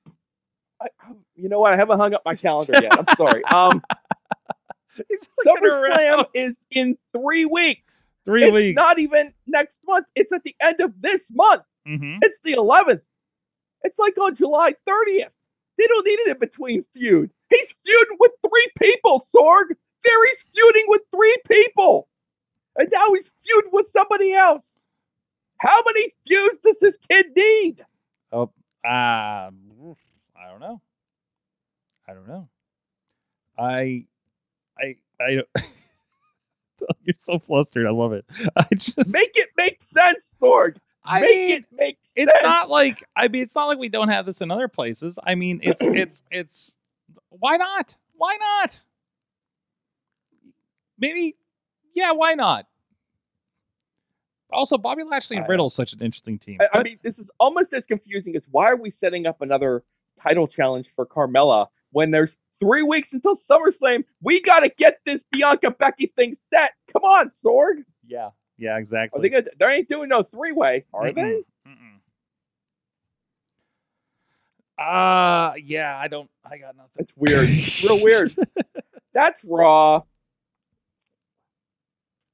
[0.79, 1.73] I, um, you know what?
[1.73, 2.97] I haven't hung up my calendar yet.
[2.97, 3.41] I'm sorry.
[3.51, 3.81] Um,
[5.09, 7.81] he's looking SummerSlam is in three weeks.
[8.25, 8.75] Three it's weeks.
[8.75, 10.07] not even next month.
[10.15, 11.63] It's at the end of this month.
[11.85, 13.01] hmm It's the 11th.
[13.83, 15.29] It's like on July 30th.
[15.77, 17.29] They don't need it in between feud.
[17.49, 19.65] He's feuding with three people, Sorg.
[20.03, 22.07] There he's feuding with three people.
[22.77, 24.61] And now he's feuding with somebody else.
[25.59, 27.85] How many feuds does this kid need?
[28.31, 28.51] Oh,
[28.85, 29.49] uh, I
[30.49, 30.81] don't know.
[32.07, 32.49] I don't know.
[33.57, 34.05] I,
[34.79, 35.43] I, I.
[37.03, 37.87] You're so flustered.
[37.87, 38.25] I love it.
[38.57, 39.13] I just.
[39.13, 40.77] Make it make sense, Sorg.
[41.03, 42.43] I make mean, it make it's sense.
[42.43, 45.17] not like I mean, it's not like we don't have this in other places.
[45.25, 46.75] I mean, it's it's it's.
[47.29, 47.95] Why not?
[48.17, 48.81] Why not?
[50.97, 51.35] Maybe,
[51.93, 52.11] yeah.
[52.13, 52.65] Why not?
[54.51, 56.59] Also, Bobby Lashley and Riddle is such an interesting team.
[56.61, 59.83] I, I mean, this is almost as confusing as why are we setting up another
[60.21, 64.03] title challenge for Carmella when there's three weeks until SummerSlam?
[64.21, 66.71] We got to get this Bianca Becky thing set.
[66.93, 67.83] Come on, Sorg.
[68.07, 69.21] yeah, yeah, Are exactly.
[69.21, 71.21] they gonna, they ain't doing no three way, are they?
[71.21, 71.99] Mm-mm, mm-mm.
[74.77, 76.29] Uh yeah, I don't.
[76.43, 76.89] I got nothing.
[76.97, 77.49] That's weird.
[77.49, 78.35] It's real weird.
[79.13, 80.01] That's Raw.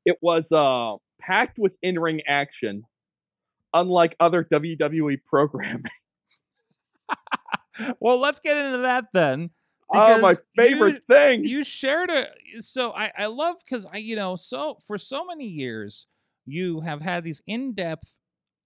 [0.05, 2.83] It was uh packed with in ring action,
[3.73, 5.83] unlike other WWE programming.
[7.99, 9.51] well, let's get into that then.
[9.93, 11.45] Oh, my favorite you- thing.
[11.45, 12.27] You shared a
[12.59, 16.07] so I I love because I you know so for so many years
[16.45, 18.13] you have had these in depth,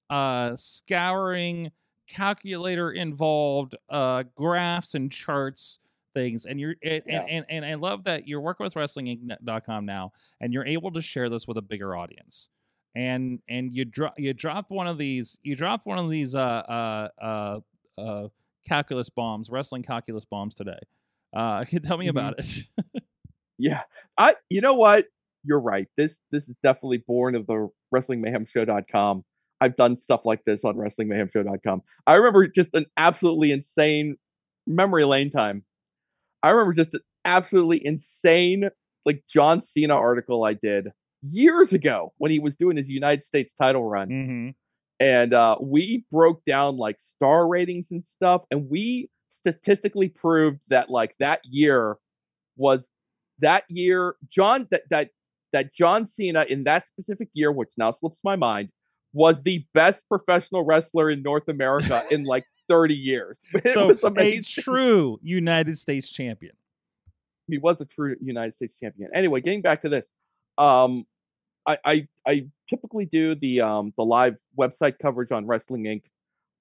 [0.09, 1.71] uh, scouring
[2.07, 5.79] calculator involved uh graphs and charts
[6.13, 7.21] things and you're and, Yeah.
[7.21, 11.01] and, and and I love that you're working with wrestlinginc.com now and you're able to
[11.01, 12.49] share this with a bigger audience
[12.95, 16.39] and and you drop you drop one of these you drop one of these uh
[16.39, 17.59] uh uh
[17.99, 18.27] uh
[18.67, 20.77] calculus bombs wrestling calculus bombs today
[21.35, 22.09] uh tell me Mhm.
[22.11, 22.63] about it
[23.57, 23.83] Yeah.
[24.17, 25.05] I you know what?
[25.43, 25.87] You're right.
[25.97, 29.23] This this is definitely born of the wrestlingmayhemshow.com.
[29.61, 31.81] I've done stuff like this on wrestlingmayhemshow.com.
[32.05, 34.17] I remember just an absolutely insane
[34.67, 35.63] memory lane time.
[36.43, 38.69] I remember just an absolutely insane
[39.05, 40.89] like John Cena article I did
[41.27, 44.49] years ago when he was doing his United States title run mm-hmm.
[44.99, 49.09] and uh, we broke down like star ratings and stuff and we
[49.45, 51.97] statistically proved that like that year
[52.57, 52.79] was
[53.39, 55.09] that year john that that
[55.53, 58.69] that john cena in that specific year which now slips my mind
[59.13, 63.99] was the best professional wrestler in north america in like 30 years it so was
[64.17, 66.53] a true united states champion
[67.47, 69.09] he was a true United States champion.
[69.13, 70.05] Anyway, getting back to this,
[70.57, 71.05] um,
[71.67, 76.03] I, I I typically do the um the live website coverage on Wrestling Inc.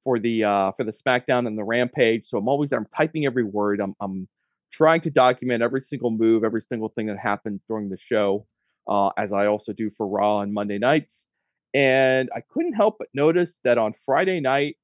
[0.05, 2.29] for the uh for the SmackDown and the Rampage.
[2.29, 2.73] So I'm always.
[2.73, 3.81] I'm typing every word.
[3.81, 4.29] I'm I'm
[4.73, 8.47] trying to document every single move, every single thing that happens during the show,
[8.89, 11.25] uh, as I also do for Raw on Monday nights.
[11.73, 14.77] And I couldn't help but notice that on Friday night,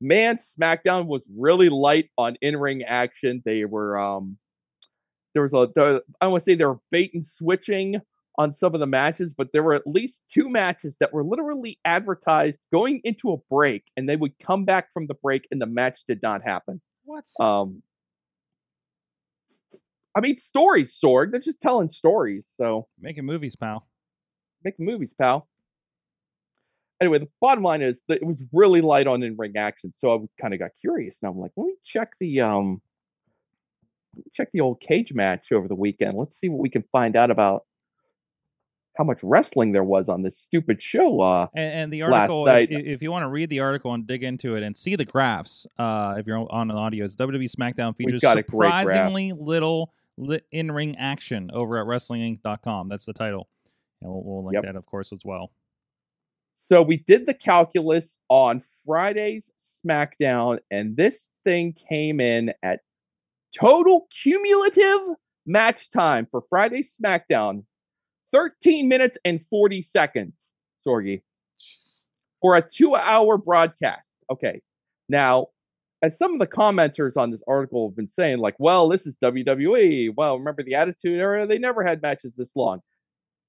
[0.00, 3.42] man, SmackDown was really light on in-ring action.
[3.44, 4.38] They were um
[5.34, 8.00] there was a there, I want to say they were bait and switching
[8.38, 11.78] on some of the matches, but there were at least two matches that were literally
[11.84, 15.66] advertised going into a break, and they would come back from the break, and the
[15.66, 16.80] match did not happen.
[17.04, 17.82] what Um,
[20.14, 21.30] I mean, stories, Sorg.
[21.30, 23.86] They're just telling stories, so making movies pal
[24.64, 25.48] Making movies, pal.
[27.00, 30.42] Anyway, the bottom line is that it was really light on in-ring action, so I
[30.42, 32.82] kind of got curious, and I'm like, let me check the um,
[34.34, 36.16] check the old cage match over the weekend.
[36.16, 37.64] Let's see what we can find out about
[38.96, 41.20] how much wrestling there was on this stupid show.
[41.20, 44.06] Uh, and, and the article i- night- if you want to read the article and
[44.06, 47.50] dig into it and see the graphs uh if you're on an audio it's wwe
[47.50, 48.84] smackdown features got a great graph.
[48.86, 53.48] surprisingly little li- in-ring action over at wrestlinginc.com that's the title
[54.02, 54.64] and we'll, we'll link Yep.
[54.64, 55.50] that of course as well
[56.58, 59.42] So we did the calculus on Friday's
[59.86, 62.80] SmackDown, and this thing came in at
[63.58, 65.00] total cumulative
[65.46, 67.64] match time for Friday's SmackDown
[68.32, 70.32] 13 minutes and 40 seconds,
[70.86, 71.22] Sorgi,
[72.40, 74.02] for a two hour broadcast.
[74.30, 74.60] Okay.
[75.08, 75.48] Now,
[76.02, 79.14] as some of the commenters on this article have been saying, like, well, this is
[79.22, 80.14] WWE.
[80.16, 81.46] Well, remember the Attitude Era?
[81.46, 82.80] They never had matches this long.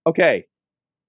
[0.08, 0.46] Okay,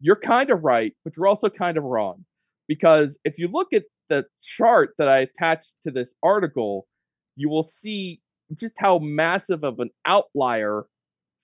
[0.00, 2.24] you're kind of right, but you're also kind of wrong.
[2.68, 6.86] Because if you look at the chart that I attached to this article,
[7.34, 8.20] you will see
[8.60, 10.84] just how massive of an outlier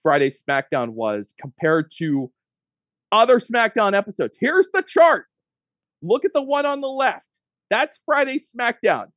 [0.09, 2.31] Friday SmackDown was compared to
[3.13, 4.35] other SmackDown episodes.
[4.41, 5.27] Here's the chart.
[6.01, 7.27] Look at the one on the left.
[7.69, 9.09] That's Friday SmackDown.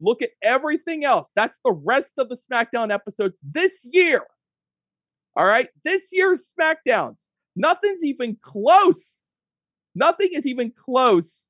[0.00, 1.28] Look at everything else.
[1.36, 4.22] That's the rest of the SmackDown episodes this year.
[5.36, 7.16] All right, this year's SmackDowns.
[7.54, 9.18] Nothing's even close
[9.94, 11.40] Nothing is even close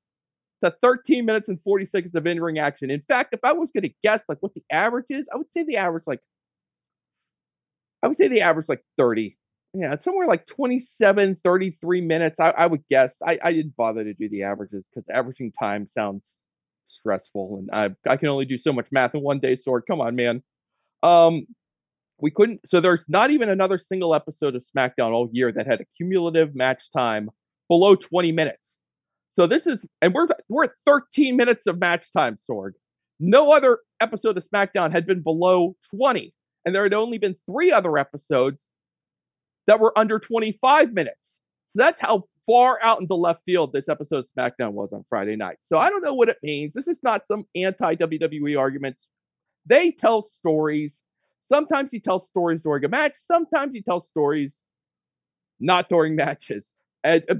[0.64, 2.90] to 13 minutes and 40 seconds of in-ring action.
[2.90, 5.46] In fact, if I was going to guess like what the average is, I would
[5.54, 6.20] say the average like
[8.02, 9.36] I would say the average like 30.
[9.74, 12.40] Yeah, it's somewhere like 27, 33 minutes.
[12.40, 13.12] I, I would guess.
[13.26, 16.22] I, I didn't bother to do the averages because averaging time sounds
[16.88, 19.56] stressful, and I I can only do so much math in one day.
[19.56, 20.42] Sword, come on, man.
[21.02, 21.46] Um,
[22.20, 22.60] we couldn't.
[22.66, 26.54] So there's not even another single episode of SmackDown all year that had a cumulative
[26.54, 27.30] match time
[27.68, 28.62] below 20 minutes.
[29.36, 32.74] So this is, and we're we're at 13 minutes of match time, Sword.
[33.20, 36.32] No other episode of SmackDown had been below 20,
[36.68, 38.58] and there had only been three other episodes
[39.66, 41.16] that were under 25 minutes.
[41.72, 45.34] So that's how far out into left field this episode of SmackDown was on Friday
[45.34, 45.56] night.
[45.72, 46.74] So I don't know what it means.
[46.74, 49.06] This is not some anti WWE arguments.
[49.64, 50.92] They tell stories.
[51.50, 53.14] Sometimes he tells stories during a match.
[53.32, 54.52] Sometimes he tells stories
[55.58, 56.64] not during matches.
[57.02, 57.36] And uh,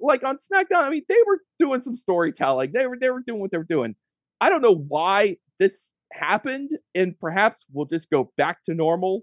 [0.00, 2.72] like on SmackDown, I mean, they were doing some storytelling.
[2.72, 3.94] They were they were doing what they were doing.
[4.40, 5.72] I don't know why this
[6.12, 9.22] happened, and perhaps we'll just go back to normal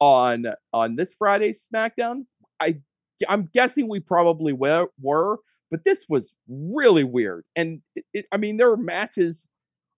[0.00, 2.24] on on this Friday's SmackDown.
[2.60, 2.80] I
[3.28, 5.38] I'm guessing we probably were, were
[5.70, 7.44] but this was really weird.
[7.54, 9.36] And it, it, I mean, there were matches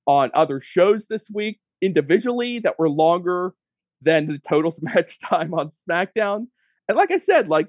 [0.06, 3.54] on other shows this week individually that were longer
[4.02, 6.46] than the total match time on SmackDown.
[6.88, 7.68] And like I said, like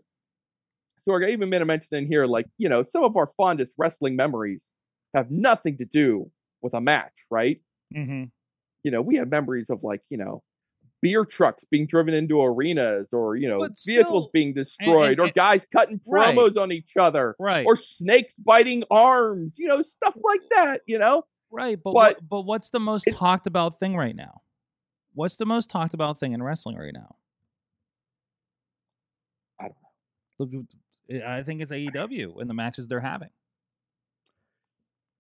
[1.08, 3.72] Sorg, I even made a mention in here, like, you know, some of our fondest
[3.78, 4.64] wrestling memories
[5.14, 6.30] have nothing to do
[6.62, 7.62] with a match, right?
[7.96, 8.26] Mm-hmm.
[8.84, 10.44] You know, we have memories of like, you know,
[11.02, 15.24] beer trucks being driven into arenas or you know But vehicles being destroyed and- or
[15.26, 16.34] and- guys cutting Right.
[16.34, 17.66] promos on each other Right.
[17.66, 21.76] or snakes biting arms you know stuff like that you know right.
[21.76, 24.42] But but what, but what's the most it- talked about thing right now?
[25.14, 27.16] What's the most talked about thing in wrestling right now?
[29.60, 29.70] I
[30.40, 30.64] don't know.
[31.10, 33.30] Eh, I think it's AEW and the matches they're having.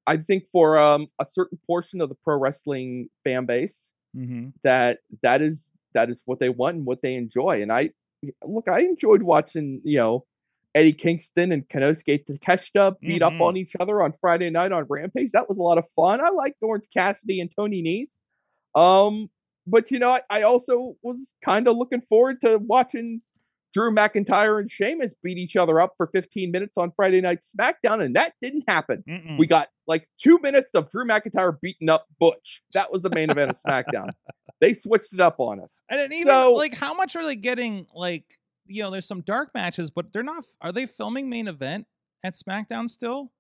[0.07, 3.73] I think for um a certain portion of the pro wrestling fan base
[4.15, 4.49] Mm-hmm.
[4.63, 5.57] that that is
[5.95, 7.89] that is what they want and what they enjoy and i
[8.43, 10.23] look i enjoyed watching you know
[10.75, 13.35] Eddie Kingston and Konosuke Takeshita beat Mhm.
[13.35, 15.29] up on each other on Friday night on Rampage.
[15.33, 16.19] That was a lot of fun.
[16.19, 18.79] I liked Orange Cassidy and Tony Nese.
[18.79, 19.29] Um,
[19.67, 23.21] but you know, I, I also was kind of looking forward to watching
[23.73, 28.03] Drew McIntyre and Sheamus beat each other up for 15 minutes on Friday night SmackDown,
[28.03, 29.03] and that didn't happen.
[29.09, 29.37] Mm-mm.
[29.39, 32.61] We got like two minutes of Drew McIntyre beating up Butch.
[32.73, 34.09] That was the main event of SmackDown.
[34.61, 35.67] They switched it up on us.
[35.89, 37.85] And then even So- like, how much are they getting?
[37.93, 38.23] Like,
[38.65, 40.45] you know, there's some dark matches, but they're not.
[40.61, 41.85] Are they filming main event
[42.23, 43.33] at SmackDown still?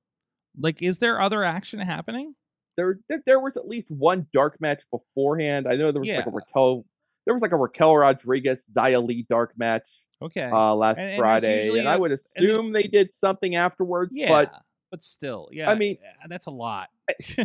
[0.59, 2.35] Like, is there other action happening?
[2.75, 5.65] There, there, there was at least one dark match beforehand.
[5.65, 6.83] I know there was like a Raquel,
[7.25, 9.87] there was like a Raquel Rodriguez Xia Li dark match
[10.23, 10.43] Okay.
[10.51, 13.55] uh, last And- and Friday, and I a- would and the- assume they did something
[13.55, 14.11] afterwards.
[14.15, 14.53] yeah, But
[14.91, 15.69] but, still, yeah.
[15.71, 16.89] I mean- uh, that's a lot.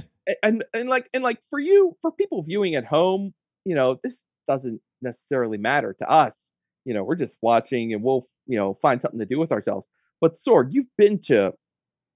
[0.42, 4.16] and and like and like for you for people viewing at home you know this
[4.46, 6.32] doesn't necessarily matter to us
[6.84, 9.84] you know we're just watching and we'll you know find something to do with ourselves
[10.20, 11.52] but sword you've been to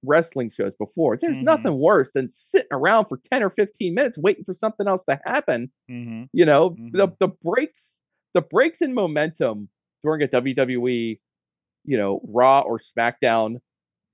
[0.05, 1.43] wrestling shows before there's Mhm.
[1.43, 5.19] nothing worse than sitting around for 10 or 15 minutes waiting for something else to
[5.25, 6.25] happen mm-hmm.
[6.33, 7.19] you know the Mhm.
[7.19, 7.89] the breaks
[8.35, 9.69] the breaks in momentum
[10.03, 11.19] during a WWE
[11.85, 13.57] you know Raw or SmackDown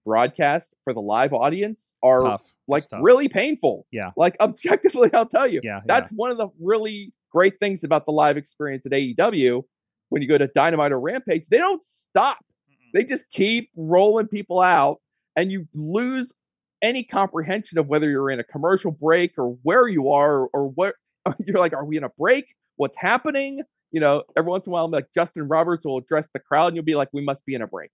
[0.05, 2.55] broadcast for the live audience are tough.
[2.66, 3.87] like really painful.
[3.90, 4.11] Yeah.
[4.16, 5.61] Like objectively, I'll tell you.
[5.62, 9.64] Yeah, That's one of the really great things about the live experience at AEW.
[10.11, 12.38] When you go to Dynamite or Rampage, they don't stop.
[12.38, 12.92] Mm-mm.
[12.94, 15.01] They just keep rolling people out,
[15.37, 16.33] and you lose
[16.81, 20.94] any comprehension of whether you're in a commercial break or where you are or what
[21.44, 21.74] you're like.
[21.74, 22.46] Are we in a break?
[22.77, 23.61] What's happening?
[23.92, 26.68] You know, every once in a while, I'm like Justin Roberts will address the crowd,
[26.68, 27.90] and you'll be like, "We must be in a break."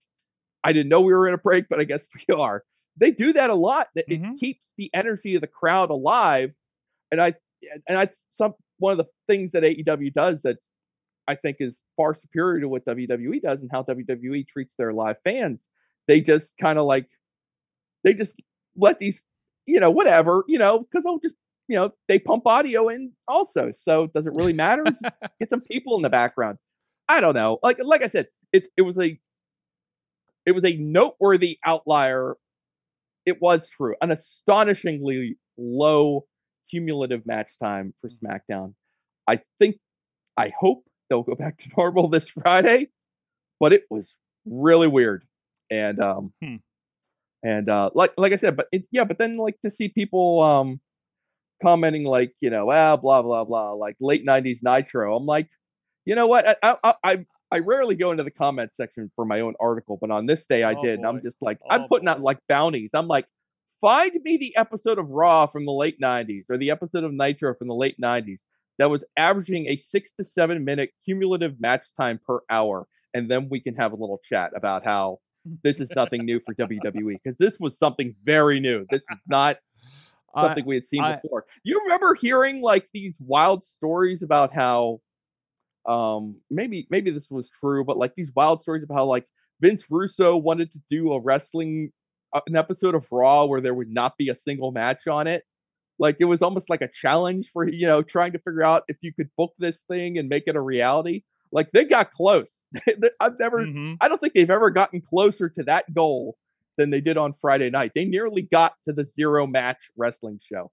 [0.63, 2.63] I didn't know we were in a break, but I guess we are.
[2.97, 3.89] They do that a lot.
[3.95, 4.33] That Mhm.
[4.35, 6.53] it keeps the energy of the crowd alive,
[7.11, 7.35] and I
[7.87, 10.57] and that's some one of the things that AEW does that
[11.27, 15.17] I think is far superior to what WWE does and how WWE treats their live
[15.23, 15.59] fans.
[16.07, 17.09] They just kind of like
[18.03, 18.33] they just
[18.75, 19.21] let these,
[19.65, 21.35] you know, whatever, you know, because they'll just,
[21.67, 23.71] you know, they pump audio in also.
[23.77, 24.91] So does it really matter?
[25.01, 26.57] Just get some people in the background.
[27.07, 27.59] I don't know.
[27.63, 29.19] Like like I said, it it was a
[30.45, 32.37] it was a noteworthy outlier.
[33.25, 33.95] It was true.
[34.01, 36.25] An astonishingly low
[36.69, 38.27] cumulative match time for Mm-hmm.
[38.27, 38.73] SmackDown.
[39.27, 39.77] I think
[40.37, 42.89] I hope they'll go back to normal this Friday,
[43.59, 44.13] but it was
[44.45, 45.25] really weird.
[45.71, 46.55] And um Hmm.
[47.43, 50.41] and uh like like I said, but it, yeah, but then like to see people
[50.41, 50.79] um
[51.61, 55.15] commenting like, you know, ah blah blah blah, like late 90s Nitro.
[55.15, 55.49] I'm like,
[56.05, 56.57] you know what?
[56.63, 60.11] I I I I rarely go into the comment section for my own article, but
[60.11, 60.99] on this day I Oh, did.
[60.99, 62.89] And I'm just like, Oh, I'm putting out like bounties.
[62.93, 63.25] I'm like,
[63.81, 67.53] find me the episode of Raw from the late 90s or the episode of Nitro
[67.55, 68.39] from the late 90s
[68.77, 72.87] that was averaging a six to seven minute cumulative match time per hour.
[73.13, 75.19] And then we can have a little chat about how
[75.63, 78.85] this is nothing new for WWE because this was something very new.
[78.89, 79.57] This is not
[80.35, 81.45] I- something we had seen I- before.
[81.63, 85.01] You remember hearing like these wild stories about how
[85.85, 89.25] um maybe maybe this was true, but like these wild stories about how like
[89.61, 91.91] Vince Russo wanted to do a wrestling
[92.33, 95.43] uh, an episode of Raw where there would not be a single match on it.
[95.99, 98.97] Like it was almost like a challenge for you know trying to figure out if
[99.01, 101.23] you could book this thing and make it a reality.
[101.51, 102.47] Like they got close.
[103.19, 103.97] I've never Mhm.
[104.01, 106.35] I don't think they've ever gotten closer to that goal
[106.77, 107.91] than they did on Friday night.
[107.95, 110.71] They nearly got to the zero match wrestling show.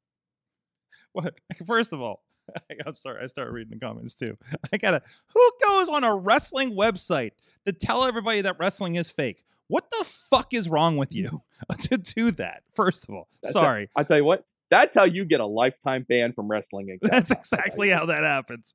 [1.13, 1.35] What?
[1.67, 2.23] First of all,
[2.87, 3.23] I'm sorry.
[3.23, 4.37] I started reading the comments too.
[4.73, 5.03] I gotta.
[5.35, 7.33] Who goes on a wrestling website
[7.67, 9.45] to tell everybody that wrestling is fake?
[9.69, 11.41] What the fuck is wrong with you
[11.81, 12.63] to do that?
[12.75, 13.89] First of all, That's sorry.
[13.97, 16.99] I tell you what, that's how you get a lifetime ban from wrestling.
[17.01, 18.75] That's exactly how that happens.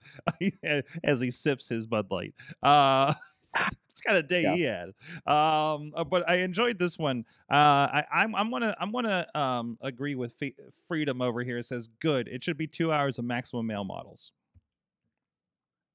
[1.03, 2.33] As he sips his Bud Light.
[2.63, 3.13] Uh,
[3.89, 4.55] it's kind of day Yeah.
[4.55, 4.89] he had.
[5.25, 7.25] Um, uh, but I enjoyed this one.
[7.51, 10.55] Uh, I, I'm I'm gonna I'm gonna um agree with Fe-
[10.87, 11.57] Freedom over here.
[11.57, 12.27] It says good.
[12.27, 14.31] It should be two hours of maximum male models.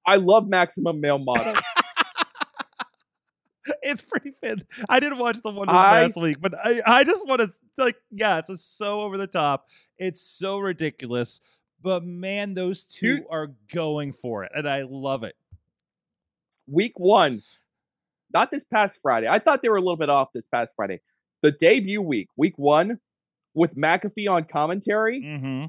[0.06, 1.58] I love maximum male models.
[3.82, 4.66] it's pretty fit.
[4.88, 7.50] I didn't watch the one this I- last week, but I, I just want to
[7.78, 9.68] like, yeah, it's just so over the top.
[9.98, 11.40] It's so ridiculous.
[11.80, 13.26] But man, those two Dude.
[13.30, 15.34] are going for it, and I love it.
[16.66, 17.42] Week one,
[18.32, 19.28] not this past Friday.
[19.28, 21.00] I thought they were a little bit off this past Friday.
[21.42, 22.98] The debut week, week one,
[23.54, 25.20] with McAfee on commentary.
[25.22, 25.64] Mm-hmm.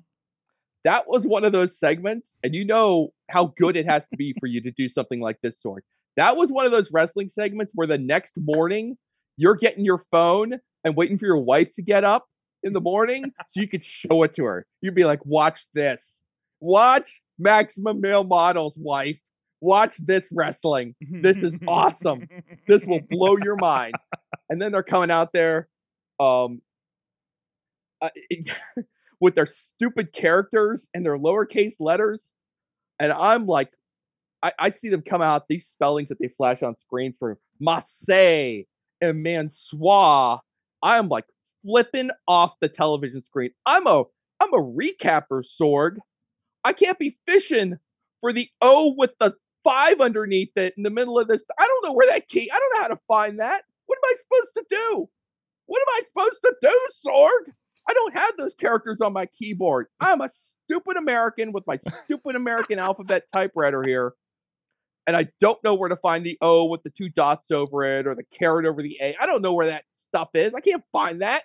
[0.83, 4.35] that was one of those segments, and you know how good it has to be
[4.39, 5.83] for you to do something like this sort.
[6.15, 8.97] That was one of those wrestling segments where the next morning
[9.35, 12.27] you're getting your phone and waiting for your wife to get up
[12.61, 14.65] in the morning so you could show it to her.
[14.81, 15.99] You'd be like, watch this.
[16.59, 19.17] Watch Maximum Male Models, wife.
[19.63, 20.93] Watch this wrestling.
[20.99, 22.27] This is awesome.
[22.67, 23.95] This will blow your mind.
[24.49, 25.67] And then they're coming out there
[26.19, 26.61] um,
[28.01, 28.09] uh,
[29.21, 32.21] with their stupid characters and their lowercase letters.
[32.99, 33.71] And I'm like,
[34.43, 38.63] I, I see them come out, these spellings that they flash on screen for Marseille
[39.01, 40.39] and Mansois.
[40.83, 41.25] I am like
[41.65, 43.51] flipping off the television screen.
[43.65, 44.03] I'm a
[44.41, 45.95] I'm a recapper, Sorg.
[46.65, 47.79] I can't be fishing
[48.21, 49.33] for the O with the
[49.63, 51.41] five underneath it in the middle of this.
[51.59, 52.49] I don't know where that key.
[52.53, 53.63] I don't know how to find that.
[53.85, 55.09] What am I supposed to do?
[55.65, 57.53] What am I supposed to do, Sorg?
[57.87, 59.87] I don't have those characters on my keyboard.
[59.99, 60.29] I'm a
[60.65, 64.13] stupid American with my stupid American alphabet typewriter here.
[65.05, 68.07] And I don't know where to find the O with the two dots over it
[68.07, 69.15] or the carrot over the A.
[69.19, 70.53] I don't know where that stuff is.
[70.53, 71.43] I can't find that.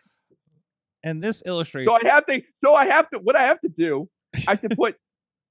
[1.03, 1.91] and this illustrates.
[1.93, 2.43] So I have to.
[2.63, 3.19] So I have to.
[3.19, 4.09] What I have to do,
[4.47, 4.97] I have to put,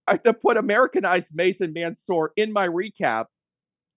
[0.08, 3.26] I have to put Americanized Mason Mansoor in my recap.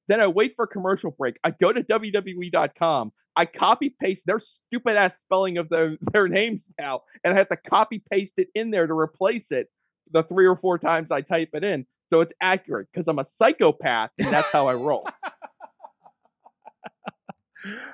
[0.09, 1.37] Then I wait for commercial break.
[1.45, 3.13] I go to WWE.com.
[3.37, 5.69] I copy paste their stupid ass spelling of
[6.13, 9.69] their names now, and I have to copy paste it in there to replace it
[10.13, 12.89] the three or four times I type it in, so it's accurate.
[12.93, 15.09] Because I'm a psychopath, and that's how I roll.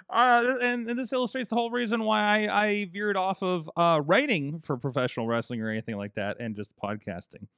[0.09, 4.01] Uh, and, and this illustrates the whole reason why I, I veered off of uh,
[4.05, 7.49] writing for professional wrestling or anything like that, and just podcasting.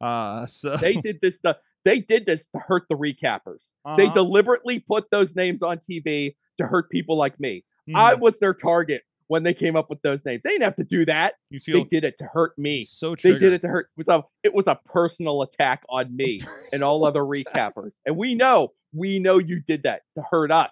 [0.00, 1.34] Uh, so they did this.
[1.44, 3.60] To, they did this to hurt the recappers.
[3.96, 4.14] They Uh-huh.
[4.14, 7.64] deliberately put those names on TV to hurt people like me.
[7.94, 8.20] I Mhm.
[8.20, 10.42] was their target when they came up with those names.
[10.42, 11.34] They didn't have to do that.
[11.50, 12.82] you They did it to hurt me.
[12.82, 13.88] so They did it to hurt.
[13.96, 16.40] It was a, it was a personal attack on me
[16.72, 17.92] and all other recappers.
[18.06, 20.70] And we know, we know you did that to hurt us.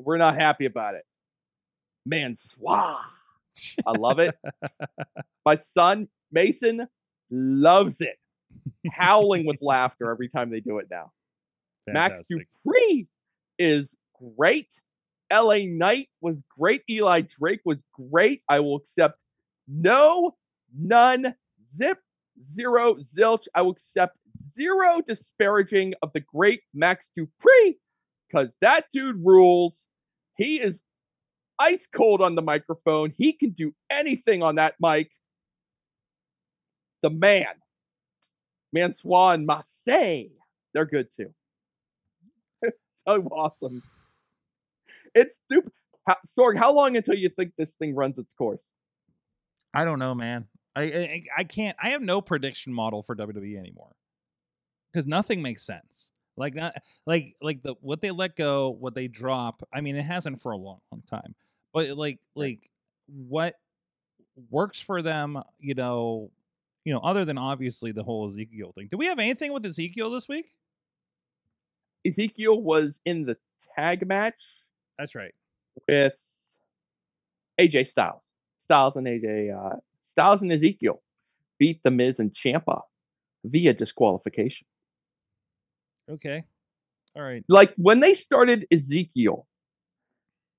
[0.00, 1.04] We're not happy about it.
[2.04, 3.00] Man, swah.
[3.86, 4.34] I love it.
[5.46, 6.86] My son, Mason,
[7.30, 8.18] loves it.
[8.92, 11.12] Howling with laughter every time they do it now.
[11.88, 13.06] Max Dupree
[13.58, 13.86] is
[14.36, 14.68] great.
[15.32, 16.82] LA Knight was great.
[16.88, 18.42] Eli Drake was great.
[18.48, 19.18] I will accept
[19.68, 20.36] no,
[20.76, 21.34] none,
[21.76, 21.98] zip,
[22.54, 23.46] zero, zilch.
[23.54, 24.16] I will accept
[24.56, 27.78] zero disparaging of the great Max Dupree
[28.28, 29.74] because that dude rules.
[30.36, 30.74] He is
[31.58, 33.12] ice cold on the microphone.
[33.16, 35.10] He can do anything on that mic.
[37.02, 37.46] The man,
[38.76, 40.28] Mansois and Marseille,
[40.74, 41.32] they're good too.
[43.08, 43.82] so awesome.
[45.14, 45.72] It's stupid.
[46.06, 48.60] How, Sorg, how long until you think this thing runs its course?
[49.74, 50.46] I don't know, man.
[50.76, 51.76] I, I I can't.
[51.82, 53.92] I have no prediction model for WWE anymore
[54.92, 56.12] because nothing makes sense.
[56.36, 56.74] Like not
[57.06, 59.66] like like the what they let go, what they drop.
[59.72, 61.34] I mean, it hasn't for a long, long time.
[61.72, 62.70] But like like
[63.06, 63.54] what
[64.50, 66.30] works for them, you know,
[66.86, 68.86] you know, other than obviously the whole Ezekiel thing.
[68.88, 70.46] Do we have anything with Ezekiel this week?
[72.06, 73.36] Ezekiel was in the
[73.74, 74.40] tag match
[74.96, 75.34] That's right.
[75.88, 76.12] with
[77.60, 78.22] AJ Styles.
[78.66, 81.02] Styles and AJ uh, Styles and Ezekiel
[81.58, 82.82] beat the Miz and Ciampa
[83.44, 84.68] via disqualification.
[86.08, 86.44] Okay.
[87.16, 87.42] All right.
[87.48, 89.48] Like when they started Ezekiel,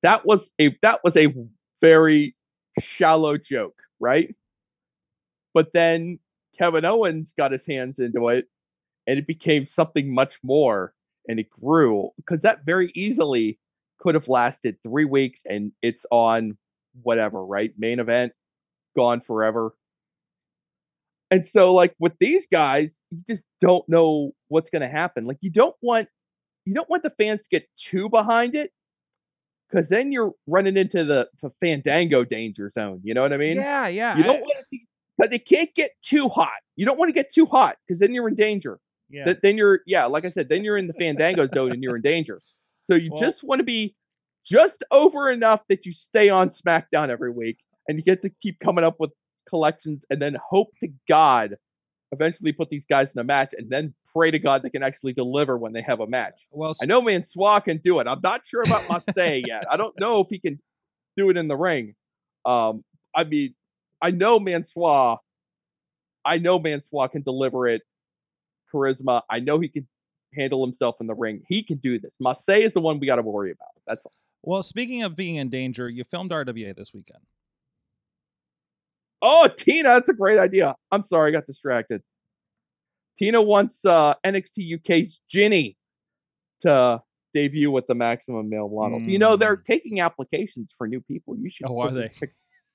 [0.04, 1.34] that was a that was a
[1.80, 2.36] very
[2.82, 4.36] shallow joke, right?
[5.58, 6.20] But then
[6.60, 8.46] Kevin Owens got his hands into it
[9.08, 10.94] and it became something much more
[11.28, 13.58] and it grew because that very easily
[14.00, 16.60] could have lasted three weeks and it's on
[17.02, 17.72] whatever, right?
[17.76, 18.34] Main event,
[18.96, 19.74] gone forever.
[21.32, 25.26] And so, like with these guys, you just don't know what's going to happen.
[25.26, 26.08] Like you don't want
[26.66, 28.72] you don't want the fans to get too behind it
[29.72, 33.02] because then you're running into the, the Fandango danger zone.
[33.04, 33.56] You know what I mean?
[33.56, 34.16] yeah, yeah.
[34.16, 34.78] You don't want to
[35.18, 36.50] because they can't get too hot.
[36.76, 38.80] You don't want to get too hot because then you're in danger.
[39.10, 39.26] yeah.
[39.26, 41.96] Th- then you're yeah, like I said, then you're in the Fandango zone and you're
[41.96, 42.42] in danger.
[42.90, 43.96] So you Well- just want to be
[44.46, 47.58] just over enough that you stay on SmackDown every week
[47.88, 49.12] and you get to keep coming up with
[49.50, 51.56] collections and then hope to God
[52.14, 55.12] eventually put these guys in a match and then pray to God they can actually
[55.14, 56.36] deliver when they have a match.
[56.52, 58.08] well, I know Mansois can do it.
[58.08, 59.66] I'm not sure about Massey yet.
[59.70, 60.60] I don't know if he can
[61.18, 61.96] do it in the ring.
[62.46, 63.54] Um, I mean,
[64.02, 65.18] I know Mansois.
[66.26, 67.82] I know Mansois can deliver it.
[68.74, 69.22] Charisma.
[69.30, 69.88] I know he can
[70.34, 71.42] handle himself in the ring.
[71.48, 72.12] He can do this.
[72.20, 73.70] Massey is the one we got to worry about.
[73.88, 74.12] That's all.
[74.44, 77.22] well, speaking of being in danger, you filmed RWA this weekend.
[79.22, 80.76] Oh, Tina, that's a great idea.
[80.92, 82.04] I'm sorry, I got distracted.
[83.18, 85.76] Tina wants uh, NXT UK's Jinny
[86.62, 87.02] to
[87.34, 89.04] debut with the Maximum Male Models.
[89.08, 89.66] You know they're Mm.
[89.66, 91.36] taking applications for new people.
[91.36, 92.12] You should Oh, are they?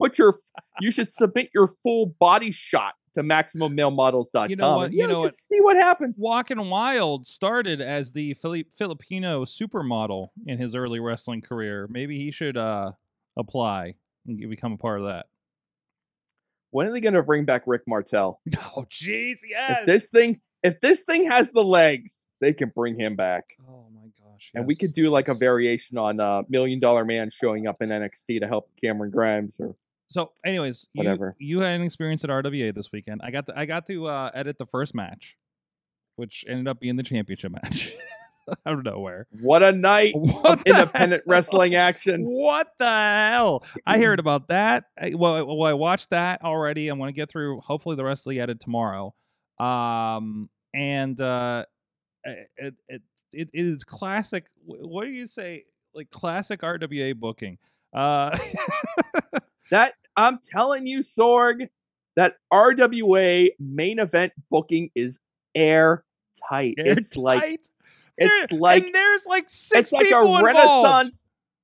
[0.03, 0.41] Put your
[0.81, 4.51] you should submit your full body shot to MaximumMaleModels.com.
[4.51, 6.15] You know what- and, you know just see what happens.
[6.19, 11.87] Walking Wild started as the Fili- Filipino supermodel in his early wrestling career.
[11.91, 12.93] Maybe he should uh,
[13.37, 13.95] apply
[14.27, 15.27] and become a part of that.
[16.71, 18.41] When are they going to bring back Rick Martel?
[18.77, 19.81] Oh, jeez, yes.
[19.81, 23.45] If this thing if this thing has the legs, they can bring him back.
[23.69, 24.51] oh my gosh.
[24.55, 27.91] And we could do like a variation on uh, Million Dollar Man showing up in
[27.91, 29.75] NXT to help Cameron Grimes or
[30.13, 31.35] So, anyways, you, Whatever.
[31.39, 33.21] you had an experience at RWA this weekend.
[33.25, 35.37] I got to, I got to uh, edit the first match,
[36.17, 37.95] which ended up being the championship match
[38.67, 39.27] out of nowhere.
[39.41, 41.33] what a night What of independent hell?
[41.33, 42.23] wrestling action.
[42.25, 43.65] What the hell?
[43.87, 44.85] I heard about that.
[45.01, 46.89] I, well, I- well, I watched that already.
[46.89, 49.15] I'm going to get through hopefully the rest of the edit tomorrow.
[49.59, 51.65] Um, and uh,
[52.25, 53.03] it, it, it,
[53.33, 54.47] it is classic.
[54.65, 55.65] What do you say?
[55.95, 57.59] Like classic RWA booking.
[57.95, 58.37] Uh,
[59.71, 61.69] That I'm telling you, Sorg,
[62.17, 65.15] that RWA main event booking is
[65.55, 66.03] airtight.
[66.77, 67.69] It's like airtight.
[68.19, 70.45] it's There- like and there's like six it's like a people involved.
[70.45, 71.11] renaissance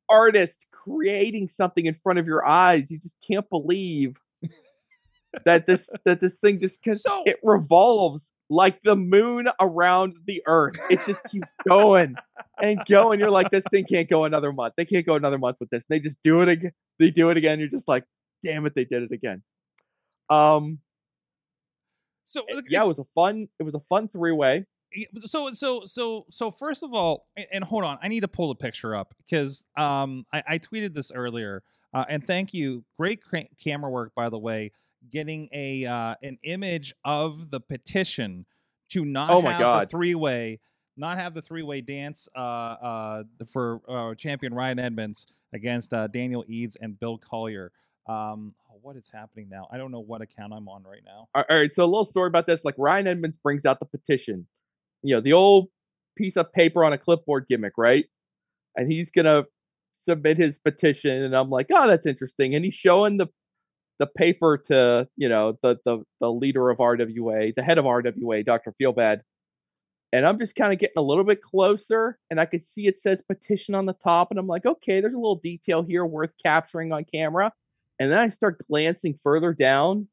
[0.08, 2.84] artist creating something in front of your eyes.
[2.88, 4.16] You just can't believe
[5.44, 10.42] that this that this thing just cause So it revolves like the moon around the
[10.46, 10.76] earth.
[10.88, 12.16] It just keeps going
[12.62, 13.20] and going.
[13.20, 14.72] You're like, this thing can't go another month.
[14.78, 15.84] They can't go another month with this.
[15.90, 16.72] They just do it again.
[16.98, 17.58] They do it again.
[17.58, 18.04] You're just like,
[18.44, 19.42] damn it, they did it again.
[20.30, 20.78] Um,
[22.24, 23.48] so it- yeah, it was a fun.
[23.58, 24.66] It was a fun three way.
[25.26, 28.54] So so so so first of all and, hold on i need to pull the
[28.54, 31.62] picture up because um i, I tweeted this earlier
[31.92, 34.72] uh, and thank you great cra- camera work by the way
[35.10, 38.46] getting a uh an image of the petition
[38.92, 39.82] to not Oh have God.
[39.82, 40.58] the three-way
[40.96, 43.22] not have the three-way dance uh uh
[43.52, 47.72] for uh, champion ryan edmonds against uh daniel eads and bill collier
[48.08, 51.28] um oh, what is happening now i don't know what account i'm on right now
[51.34, 52.60] All right, so a little story about this.
[52.64, 54.46] Like Ryan Edmonds brings out the petition,
[55.02, 55.68] you know, the old
[56.16, 58.06] piece of paper on a clipboard gimmick, right?
[58.76, 59.44] And he's gonna
[60.08, 62.54] submit his petition, and I'm like, oh, that's interesting.
[62.54, 63.26] And he's showing the
[63.98, 68.44] the paper to you know the the the leader of RWA, the head of RWA,
[68.44, 68.74] Dr.
[68.80, 69.20] Feelbad.
[70.12, 73.02] And I'm just kind of getting a little bit closer, and I could see it
[73.02, 76.30] says petition on the top, and I'm like, okay, there's a little detail here worth
[76.42, 77.52] capturing on camera.
[77.98, 80.08] And then I start glancing further down,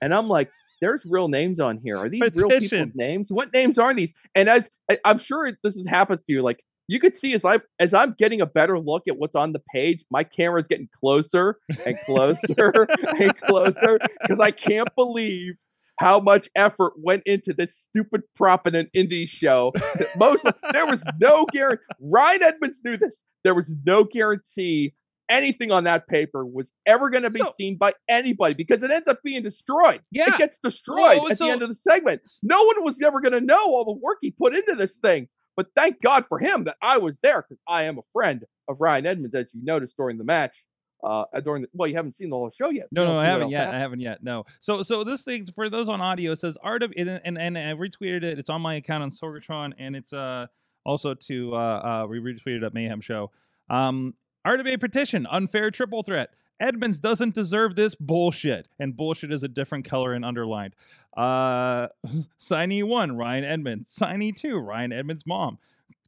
[0.00, 0.50] and I'm like,
[0.80, 1.96] there's real names on here.
[1.96, 3.26] Are these real people's names?
[3.30, 4.10] What names are these?
[4.34, 7.42] And as I, I'm sure this has happens to you, like you could see as
[7.44, 10.88] I as I'm getting a better look at what's on the page, my camera's getting
[10.98, 12.38] closer and closer
[13.20, 15.54] and closer because I can't believe
[15.98, 19.72] how much effort went into this stupid prop in an indie show.
[20.16, 20.42] Most
[20.72, 21.82] there was no guarantee.
[22.00, 23.14] Ryan Edmonds knew this.
[23.44, 24.94] There was no guarantee
[25.30, 28.90] anything on that paper was ever going to be So- seen by anybody because it
[28.90, 30.00] ends up being destroyed.
[30.10, 30.24] Yeah.
[30.28, 32.22] It gets destroyed Well, at so- the end of the segment.
[32.42, 35.28] No one was ever going to know all the work he put into this thing.
[35.56, 38.80] But thank God for him that I was there because I am a friend of
[38.80, 40.54] Ryan Edmonds, as you noticed during the match.
[41.02, 42.86] Uh, during the well, you haven't seen the whole show yet.
[42.92, 43.68] No, so no, don't I haven't else yet.
[43.74, 44.22] I haven't yet.
[44.22, 44.44] No.
[44.60, 47.72] So, so this thing for those on audio it says RW and and, and I
[47.72, 48.38] retweeted it.
[48.38, 50.46] It's on my account on Sorgatron, and it's uh
[50.84, 53.30] also to uh uh we retweeted at Mayhem Show.
[53.70, 54.14] Um,
[54.46, 56.30] RWA petition unfair triple threat.
[56.58, 60.74] Edmonds doesn't deserve this bullshit, and bullshit is a different color and underlined.
[61.16, 61.88] Uh,
[62.38, 63.96] signee one, Ryan Edmonds.
[63.98, 65.58] Signee two, Ryan Edmonds' mom.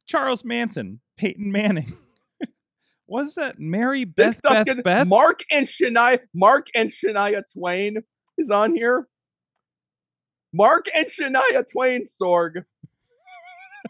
[0.05, 1.93] Charles Manson, Peyton Manning.
[3.05, 3.59] What's that?
[3.59, 5.07] Mary Beth Beth Beth.
[5.07, 7.97] Mark and Shania, Mark and Shania Twain
[8.37, 9.07] is on here.
[10.53, 12.63] Mark and Shania Twain, Sorg.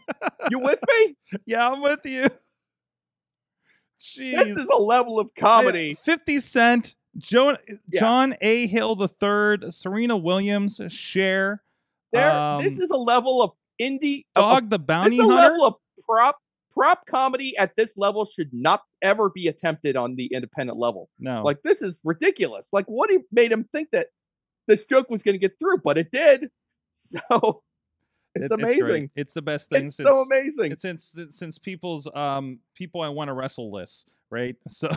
[0.50, 1.16] you with me?
[1.46, 2.28] Yeah, I'm with you.
[4.00, 4.54] Jeez.
[4.54, 5.94] This is a level of comedy.
[5.94, 7.56] 50 Cent, Joan,
[7.90, 8.00] Yeah.
[8.00, 8.66] John A.
[8.66, 11.62] Hill the third, Serena Williams, Cher,
[12.12, 14.24] There, um, this is a level of indie.
[14.36, 15.36] of- Dog the this Bounty is a Hunter.
[15.52, 15.74] level of
[16.04, 16.38] prop.
[16.72, 21.08] Prop comedy at this level should not ever be attempted on the independent level.
[21.20, 22.66] No, Like this is ridiculous.
[22.72, 24.08] Like what made him think that
[24.66, 26.50] this joke was going to get through, but it did.
[27.30, 27.62] So
[28.34, 28.80] it's, amazing.
[28.80, 29.10] great.
[29.16, 30.72] It's the best thing It's since so amazing.
[30.72, 34.56] it's since since- people's um people I want to wrestle lists, right?
[34.68, 34.88] So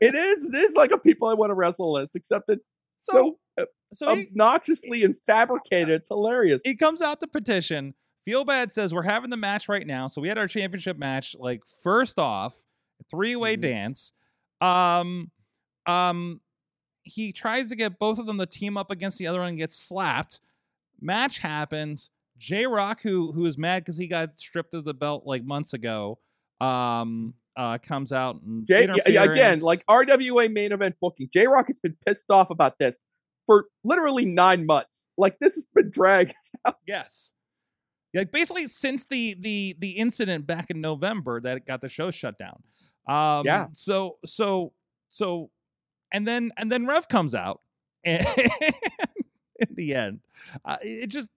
[0.00, 0.44] It is.
[0.52, 2.64] It is like a people I want to wrestle list, except it's
[3.04, 5.88] so so so he, obnoxiously and fabricated.
[6.02, 6.60] It's hilarious.
[6.64, 7.94] he comes out to petition.
[8.24, 10.06] Feel bad says we're having the match right now.
[10.08, 11.34] So we had our championship match.
[11.38, 12.54] Like first off,
[13.10, 13.60] three way Mhm.
[13.62, 14.12] dance.
[14.60, 15.30] Um,
[15.86, 16.40] um,
[17.02, 19.58] he tries to get both of them to team up against the other one and
[19.58, 20.40] gets slapped.
[21.00, 22.10] Match happens.
[22.40, 25.74] J Rock, who who is mad because he got stripped of the belt like months
[25.74, 26.18] ago,
[26.60, 31.28] um, uh, comes out and yeah, yeah, again, like RWA main event booking.
[31.32, 32.94] J Rock has been pissed off about this
[33.46, 34.88] for literally nine months.
[35.18, 36.34] Like this has been dragged.
[36.86, 37.32] Yes.
[38.12, 42.36] Like basically since the the the incident back in November that got the show shut
[42.36, 42.62] down.
[43.08, 43.68] Um Yeah.
[43.72, 44.74] so so
[45.08, 45.50] so
[46.12, 47.62] and then and then Rev comes out
[48.04, 48.26] and
[49.58, 50.20] in the end.
[50.66, 51.30] Uh, it just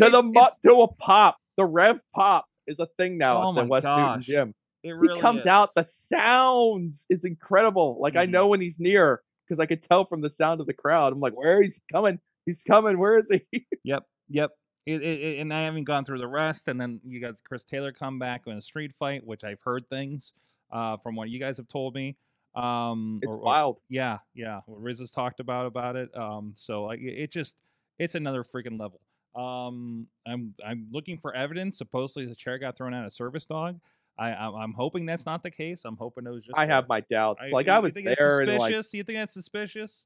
[0.00, 1.36] To the It's- mu- it's- to a pop.
[1.56, 4.24] The Rev pop is a thing now Oh at the my West Newton gosh.
[4.26, 4.54] Gym.
[4.82, 5.46] it He comes is.
[5.46, 7.96] out, the sounds is incredible.
[8.00, 8.30] Like I Mhm.
[8.30, 11.12] know when he's near because I could tell from the sound of the crowd.
[11.12, 12.18] I'm like, where is he coming?
[12.46, 12.98] He's coming.
[12.98, 13.66] Where is he?
[13.84, 14.50] Yep, yep.
[14.86, 16.68] It, it, and I haven't gone through the rest.
[16.68, 19.88] And then you got Chris Taylor come back in a street fight, which I've heard
[19.88, 20.34] things
[20.70, 22.16] uh, from what you guys have told me.
[22.54, 23.80] Um, It's or- or- wild.
[23.88, 24.60] Yeah, yeah.
[24.66, 26.14] What Riz has talked about about it.
[26.16, 27.56] Um, so like, it, it just
[27.98, 29.00] it's another freaking level.
[29.36, 31.76] Um, I'm I'm looking for evidence.
[31.76, 33.80] Supposedly the chair got thrown out a service dog.
[34.18, 35.82] I I'm, I'm hoping that's not the case.
[35.84, 36.56] I'm hoping it was just.
[36.58, 37.40] I a- have my doubts.
[37.42, 38.94] I- like I was think there and like suspicious?
[38.94, 40.04] you think that's suspicious?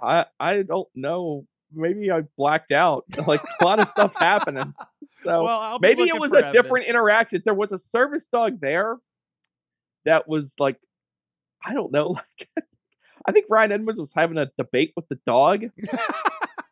[0.00, 1.46] I I don't know.
[1.72, 3.04] Maybe I blacked out.
[3.26, 4.74] Like a lot of stuff happening.
[5.24, 7.42] So well, maybe it was a different interaction.
[7.44, 8.98] There was a service dog there
[10.04, 10.78] that was like,
[11.64, 12.20] I don't know.
[12.56, 12.64] Like,
[13.26, 15.64] I think Ryan Edmonds was having a debate with the dog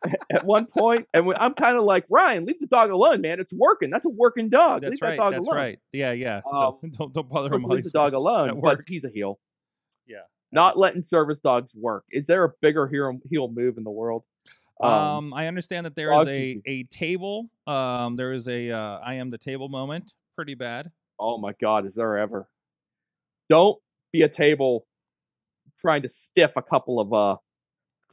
[0.31, 3.39] at one point, and I'm kind of like, Ryan, leave the dog alone, man.
[3.39, 3.89] It's working.
[3.89, 4.81] That's a working dog.
[4.81, 5.09] That's leave right.
[5.11, 5.57] that dog That's alone.
[5.57, 5.79] right.
[5.91, 6.41] Yeah, yeah.
[6.51, 7.63] Um, don't, don't don't bother him.
[7.63, 9.39] leave the dog alone, but he's a heel.
[10.05, 10.17] Yeah.
[10.51, 12.05] Not letting service dogs work.
[12.11, 14.23] Is there a bigger heel heel move in the world?
[14.81, 17.49] Um, I understand that there is a a table.
[17.65, 20.13] Um, there is a uh, I am the table moment.
[20.35, 20.91] Pretty bad.
[21.19, 22.47] Oh my God, is there ever?
[23.49, 23.79] Don't
[24.13, 24.85] be a table
[25.81, 27.37] trying to stiff a couple of uh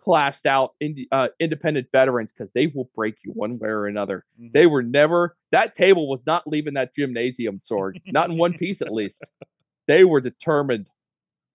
[0.04, 4.24] classed out indi- uh, independent veterans because they will break you one way or another.
[4.40, 4.52] Mhm.
[4.52, 8.82] They were never that table was not leaving that gymnasium sword, not in one piece
[8.82, 9.14] at least.
[9.86, 10.88] They were determined.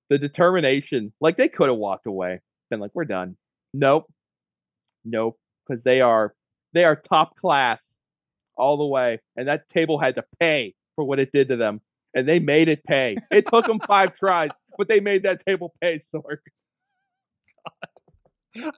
[0.09, 2.41] The determination, like they could have walked away,
[2.71, 3.37] been like, "We're done."
[3.73, 4.11] Nope,
[5.05, 5.37] nope,
[5.67, 6.33] because they are
[6.73, 7.79] they are top class
[8.57, 11.81] all the way, and that table had to pay for what it did to them,
[12.15, 13.17] and they made it pay.
[13.31, 16.03] It took them five tries, but they made that table pay.
[16.13, 16.37] Sorg.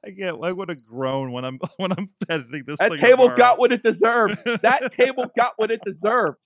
[0.03, 0.36] I get.
[0.41, 2.80] I would have grown when I'm when I'm editing this.
[2.80, 3.38] That table apart.
[3.38, 4.38] got what it deserved.
[4.61, 6.38] That table got what it deserved.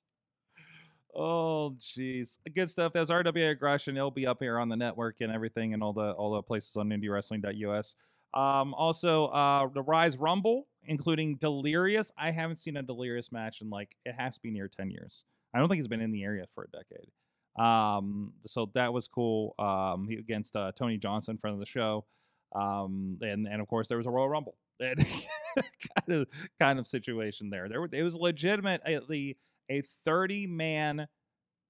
[1.17, 2.91] Oh, jeez, good stuff.
[2.91, 3.95] There's RWA aggression.
[3.95, 6.75] It'll be up here on the network and everything, and all the all the places
[6.75, 7.95] on IndieWrestling.us.
[8.33, 12.11] Um, also, uh, the Rise Rumble, including Delirious.
[12.17, 15.23] I haven't seen a Delirious match in like it has to be near ten years.
[15.53, 17.09] I don't think he's been in the area for a decade.
[17.57, 19.55] Um, so that was cool.
[19.57, 22.05] Um, he, against uh, Tony Johnson, friend of the show.
[22.55, 24.55] Um, and and of course there was a Royal Rumble.
[26.05, 26.27] Kind of
[26.59, 27.69] kind of situation there.
[27.69, 29.37] There it was legitimately
[29.69, 31.07] a 30 man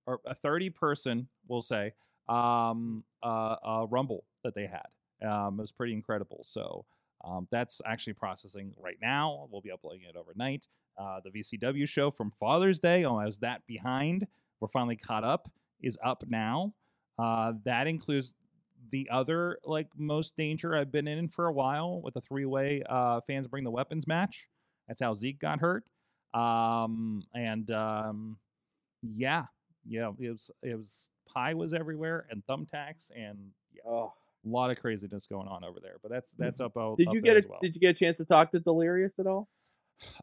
[0.07, 1.91] or a 30 person, we'll say,
[2.27, 5.27] um, uh, Rumble that they had.
[5.27, 6.41] Um, it was pretty incredible.
[6.43, 6.85] So
[7.23, 9.47] um, that's actually processing right now.
[9.51, 10.67] We'll be uploading it overnight.
[10.97, 14.27] Uh, the VCW show from Father's Day, oh, I was that behind.
[14.59, 15.51] We're finally caught up.
[15.81, 16.73] Is up now.
[17.19, 18.33] Uh, that includes
[18.91, 22.83] the other like most danger I've been in for a while with a three way
[22.89, 24.47] uh, fans bring the weapons match.
[24.87, 25.83] That's how Zeke got hurt.
[26.33, 28.37] Um, and um,
[29.01, 29.45] yeah,
[29.85, 33.37] yeah, it was it was pie was everywhere and thumbtacks and
[33.73, 34.13] yeah, Oh.
[34.45, 35.95] a lot of craziness going on over there.
[36.01, 36.73] But that's that's up.
[36.97, 37.59] Did up you get a well.
[37.61, 39.47] Did you get a chance to talk to Delirious at all?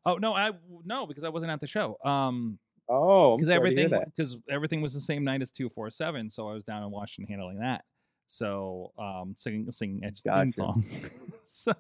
[0.05, 0.51] Oh no, I
[0.85, 1.97] no because I wasn't at the show.
[2.05, 2.59] Um,
[2.89, 5.89] Oh, because sorry to hear everything because everything was the same night as two four
[5.89, 7.85] seven, so I was down in Washington handling that.
[8.33, 10.83] So um, singing singing Edge theme song.
[11.47, 11.75] so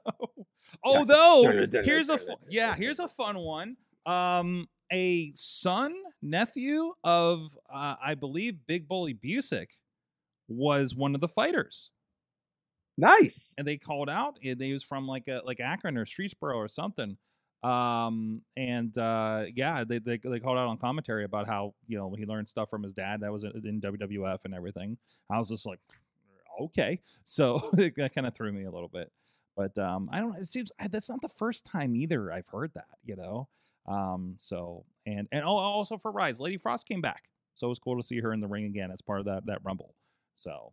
[0.85, 3.75] although here's a fu- yeah here's a fun one.
[4.05, 9.69] Um, a son nephew of uh, I believe Big Bully Busick
[10.47, 11.91] was one of the fighters
[12.99, 13.55] Nice.
[13.57, 16.69] and they called out and they was from like a like Akron or Streetsboro or
[16.69, 17.17] something.
[17.63, 22.13] Um and uh yeah, they, they they called out on commentary about how, you know,
[22.19, 24.99] he learned stuff from his dad that was in WWF and everything.
[25.31, 25.79] I was just like,
[26.61, 27.01] okay.
[27.25, 29.11] So that kind of threw me a little bit.
[29.57, 32.99] But um I don't it seems that's not the first time either I've heard that,
[33.05, 33.49] you know.
[33.87, 37.25] Um so and and al- also for Rise, Lady Frost came back.
[37.55, 39.47] So it was cool to see her in the ring again as part of that
[39.47, 39.95] that rumble.
[40.35, 40.73] So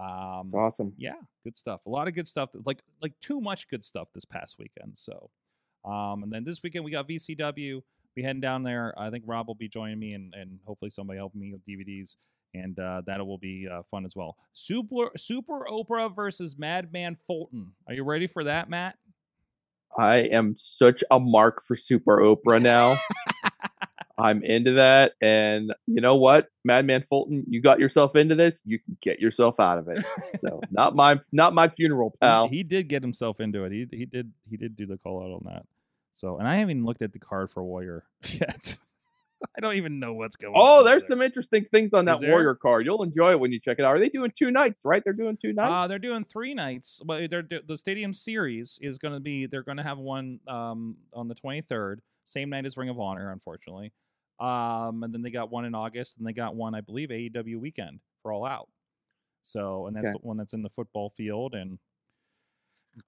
[0.00, 0.92] um awesome.
[0.96, 1.80] yeah, good stuff.
[1.86, 2.50] A lot of good stuff.
[2.64, 4.96] Like like too much good stuff this past weekend.
[4.96, 5.30] So,
[5.84, 7.82] um, and then this weekend we got VCW.
[8.16, 8.94] We heading down there.
[8.96, 12.16] I think Rob will be joining me, and and hopefully somebody helping me with DVDs,
[12.54, 14.36] and uh, that will be uh, fun as well.
[14.52, 17.72] Super Super Oprah versus Madman Fulton.
[17.86, 18.96] Are you ready for that, Matt?
[19.96, 22.98] I am such a mark for Super Oprah now.
[24.18, 28.54] I'm into that, and you know what, Madman Fulton, you got yourself into this.
[28.64, 30.04] You can get yourself out of it.
[30.40, 32.48] So not my not my funeral, He- pal.
[32.48, 33.70] He, did get himself into it.
[33.70, 35.66] He he did he did do the call out on that.
[36.12, 38.78] So, and I haven't even looked at the card for Warrior yet.
[39.56, 40.60] I don't even know what's going on.
[40.80, 41.10] Oh, there's there.
[41.10, 42.20] some interesting things on that?
[42.20, 42.84] Warrior card.
[42.86, 43.88] You'll enjoy it when you check it out.
[43.94, 44.80] Are they doing two nights?
[44.84, 45.70] Right, they're doing two nights.
[45.70, 47.00] Uh, they're doing three nights.
[47.04, 49.46] But they're do- the Stadium Series is going to be.
[49.46, 53.30] They're going to have one um, on the 23rd, same night as Ring of Honor,
[53.30, 53.92] unfortunately.
[54.40, 57.60] Um, and then they got one in August, and they got one, I believe, AEW
[57.60, 58.68] weekend for All Out.
[59.42, 60.18] So, and that's Okay.
[60.20, 61.78] the one that's in the football field, and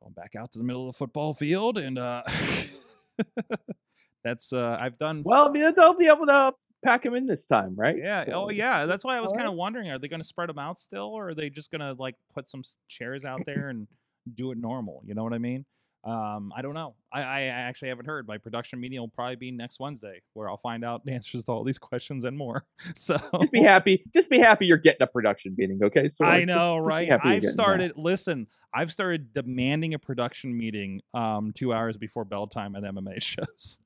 [0.01, 2.23] going back out to the middle of the football field, and uh,
[4.25, 5.23] that's uh, I've done.
[5.25, 6.53] well, I mean, they'll be able to
[6.85, 7.97] pack them in this time, right?
[7.97, 8.25] Yeah.
[8.27, 8.87] So- Oh, yeah.
[8.87, 11.07] That's why I was kind of wondering: Are they going to spread them out still,
[11.07, 13.87] or are they just going to like put some chairs out there and
[14.35, 15.03] do it normal?
[15.07, 15.65] You know what I mean?
[16.03, 16.95] Um, I don't know.
[17.13, 18.27] I, I actually haven't heard.
[18.27, 21.53] My production meeting will probably be next Wednesday, where I'll find out the answers to
[21.53, 22.65] all these questions and more.
[22.97, 24.03] So Just be happy.
[24.15, 26.09] Just be happy you're getting a production meeting, okay?
[26.09, 27.07] So I like, just- know, just right?
[27.07, 27.51] you're I've getting that.
[27.53, 27.93] started.
[27.97, 33.21] Listen, I've started demanding a production meeting um two hours before bell time at MMA
[33.23, 33.81] shows.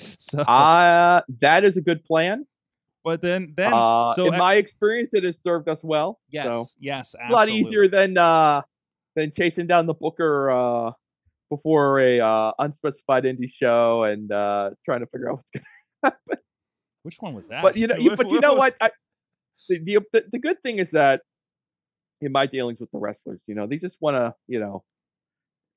[0.18, 2.46] So, Uh, that is a good plan.
[3.04, 6.20] but then then uh, so in I- my experience, it has served us well.
[6.30, 8.62] yes, So yes, a lot easier than uh,
[9.16, 10.92] than chasing down the booker uh,
[11.50, 15.64] before a uh, unspecified indie show and uh, trying to figure out what's going
[16.04, 16.42] to happen.
[17.02, 17.62] Which one was that?
[17.62, 18.90] But you know, What- but you what know was- what?
[18.90, 18.90] I,
[19.68, 21.22] the, the the the good thing is that
[22.20, 24.84] in my dealings with the wrestlers, you know, they just want to, you know,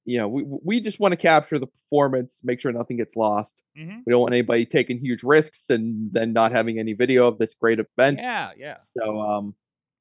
[0.05, 3.49] you know, we we just want to capture the performance, make sure nothing gets lost.
[3.77, 4.01] Mhm.
[4.05, 7.55] We don't want anybody taking huge risks and then not having any video of this
[7.59, 8.19] great event.
[8.19, 8.77] Yeah, yeah.
[8.97, 9.55] So, um,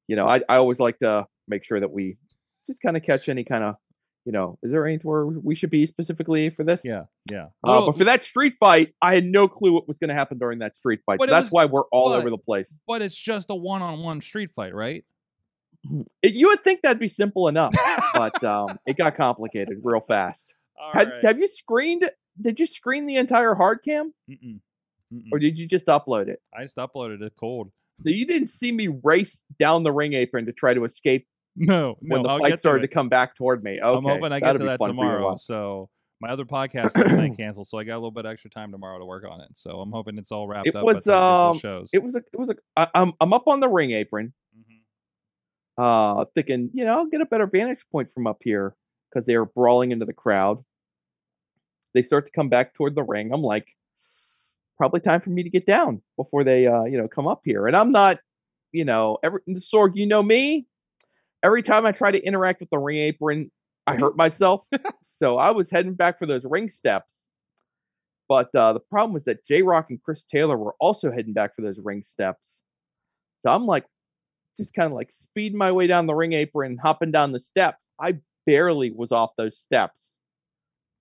[0.07, 2.17] you know, I, I always like to make sure that we
[2.69, 3.75] just kind of catch any kind of,
[4.25, 6.79] you know, is there anything where we should be specifically for this?
[6.83, 7.45] Yeah, yeah.
[7.45, 10.13] Uh, Well, but for that street fight, I had no clue what was going to
[10.13, 11.19] happen during that street fight.
[11.19, 12.67] So that's was- why we're all but- over the place.
[12.87, 15.03] but it's just a one-on-one street fight, right?
[16.21, 17.73] It, you would think that'd be simple enough,
[18.13, 20.41] but um, it got complicated real fast.
[20.93, 21.25] Had, right.
[21.25, 22.09] Have you screened?
[22.41, 24.59] Did you screen the entire hard cam, Mm-mm.
[25.13, 25.23] Mm-mm.
[25.31, 26.41] or did you just upload it?
[26.57, 27.71] I just uploaded it cold.
[28.03, 31.95] So you didn't see me race down the ring apron to try to escape No,
[32.01, 32.15] no.
[32.15, 33.79] when the I'll fight get to started to come back toward me.
[33.79, 35.35] Okay, I'm hoping I get to that fun for you to tomorrow.
[35.35, 38.97] So my other podcast was canceled, so I got a little bit extra time tomorrow
[38.97, 39.49] to work on it.
[39.53, 40.83] So I'm hoping it's all wrapped It up.
[40.83, 41.89] was, the time I get to um, shows.
[41.93, 42.55] It was a, it was a.
[42.75, 46.21] I, I'm I'm up on the ring apron, Mhm.
[46.21, 48.75] uh, thinking you know I'll get a better vantage point from up here
[49.11, 50.63] because they were brawling into the crowd.
[51.93, 53.31] They start to come back toward the ring.
[53.33, 53.67] I'm like,
[54.77, 57.67] probably time for me to get down before they uh you know come up here.
[57.67, 58.19] And I'm not,
[58.71, 60.67] you know, every Sorg, you know me.
[61.43, 63.51] Every time I try to interact with the ring apron,
[63.85, 64.61] I hurt myself.
[65.21, 67.07] so I was heading back for those ring steps.
[68.29, 71.55] But uh, the problem was that J Rock and Chris Taylor were also heading back
[71.55, 72.39] for those ring steps.
[73.45, 73.85] So I'm like,
[74.57, 77.85] just kind of like speeding my way down the ring apron, hopping down the steps.
[77.99, 78.15] I
[78.45, 80.02] barely was off those steps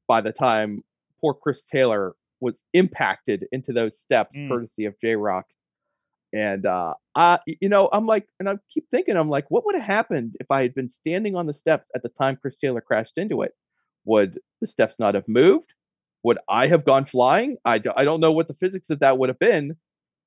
[0.08, 0.82] by the time
[1.20, 4.48] poor Chris Taylor was impacted into those steps, Mm.
[4.48, 5.46] courtesy of J Rock.
[6.34, 9.74] And uh, I, you know, I'm like, and I keep thinking, I'm like, what would
[9.74, 12.80] have happened if I had been standing on the steps at the time Chris Taylor
[12.80, 13.52] crashed into it?
[14.06, 15.72] Would the steps not have moved?
[16.24, 17.58] Would I have gone flying?
[17.64, 19.76] I, do, I don't know what the physics of that would have been.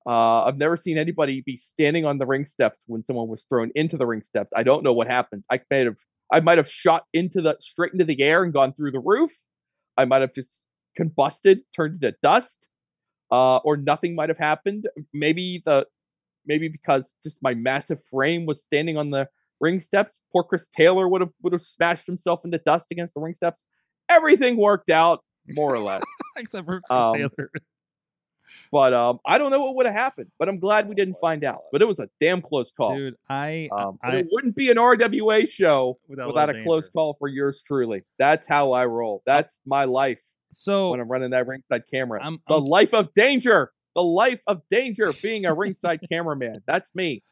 [0.06, 3.72] Uh, I've never seen anybody be standing on the ring steps when someone was thrown
[3.74, 4.52] into the ring steps.
[4.56, 5.44] I don't know what happens.
[5.50, 5.96] I might have,
[6.32, 9.32] I might have shot into the straight into the air and gone through the roof.
[9.98, 10.50] I might have just
[11.00, 12.56] combusted, turned into dust,
[13.32, 14.88] uh, or nothing might have happened.
[15.14, 15.86] Maybe the,
[16.46, 19.28] maybe because just my massive frame was standing on the
[19.60, 20.12] ring steps.
[20.32, 23.64] Poor Chris Taylor would have would have smashed himself into dust against the ring steps.
[24.10, 25.24] Everything worked out
[25.56, 26.04] more or less.
[26.38, 27.50] Except for Chris Um, Taylor.
[28.72, 30.32] But um, I don't know what would have happened.
[30.40, 31.62] But I'm glad we didn't find out.
[31.72, 32.96] But it was a damn close call.
[32.96, 37.16] Dude, I, um, I it wouldn't be an RWA show without, without a close call
[37.20, 38.04] for yours truly.
[38.20, 39.24] That's how I roll.
[39.26, 40.20] That's my life
[40.52, 42.20] So when I'm running that ringside camera.
[42.24, 43.72] I'm, the I'm life of danger.
[43.96, 46.62] The life of danger being a ringside cameraman.
[46.68, 47.24] That's me.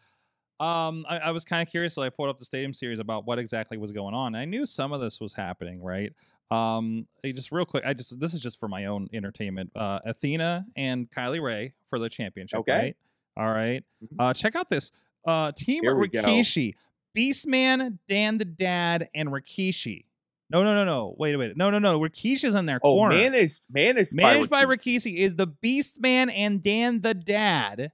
[0.60, 3.26] Um, I, I was kind of curious, so I pulled up the Stadium Series about
[3.26, 4.34] what exactly was going on.
[4.34, 6.14] I knew some of this was happening, right?
[6.54, 9.72] Um, just real quick, I just this is just for my own entertainment.
[9.76, 12.72] Uh, Athena and Kylie Rae for the championship, Okay.
[12.72, 12.98] right?
[13.38, 13.84] All right.
[14.04, 14.08] Mhm.
[14.20, 14.92] Uh, check out this
[15.26, 16.22] uh team Here we go.
[16.22, 16.76] Rikishi,
[17.18, 20.06] Beastman, Dan the Dad, and Rikishi.
[20.50, 21.16] No, no, no, no.
[21.18, 21.58] Wait a minute.
[21.58, 22.00] No, no, no.
[22.00, 23.16] Rikishi's in their Oh, corner.
[23.18, 25.14] managed managed Managed by Rikishi.
[25.14, 27.92] Rikishi is the Beastman and Dan the Dad.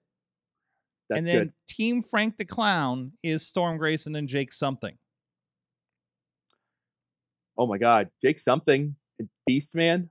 [1.08, 1.54] That's and then good.
[1.68, 4.98] Team Frank the Clown is Storm Grayson and Jake something.
[7.60, 10.08] Oh my God, Jake something, and Beastman,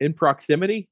[0.00, 0.88] in proximity.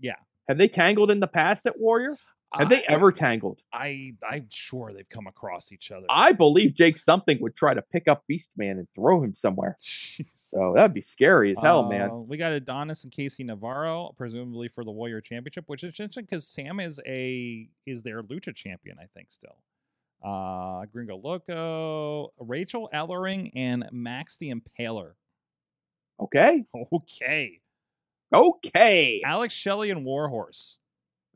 [0.00, 0.14] Yeah.
[0.48, 2.16] Have they tangled in the past at Warrior?
[2.54, 3.60] Have they ever tangled?
[3.72, 6.06] I I'm sure they've come across each other.
[6.10, 9.76] I believe Jake something would try to pick up Beastman and throw him somewhere.
[9.80, 10.24] Jeez.
[10.34, 12.10] So that'd be scary as hell, man.
[12.10, 16.24] Uh, We got Adonis and Casey Navarro, presumably for the Warrior Championship, which is interesting
[16.24, 19.58] because Sam is a is their lucha champion, I think, still.
[20.22, 25.12] Uh Gringo Loco, Rachel Ellering, and Max the Impaler.
[26.20, 26.64] Okay.
[26.92, 27.60] Okay.
[28.32, 29.22] Okay.
[29.24, 30.78] Alex Shelley and Warhorse.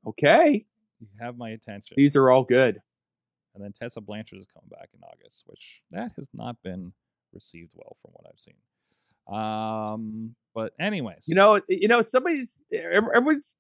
[0.07, 0.65] Okay.
[1.01, 1.95] You have my attention.
[1.97, 2.81] These are all good.
[3.55, 6.93] And then Tessa Blanchard is coming back in August, which that has not been
[7.33, 8.55] received well from what I've seen.
[9.29, 13.55] Um, but anyways, You know, you know, somebody's ev- everyone's.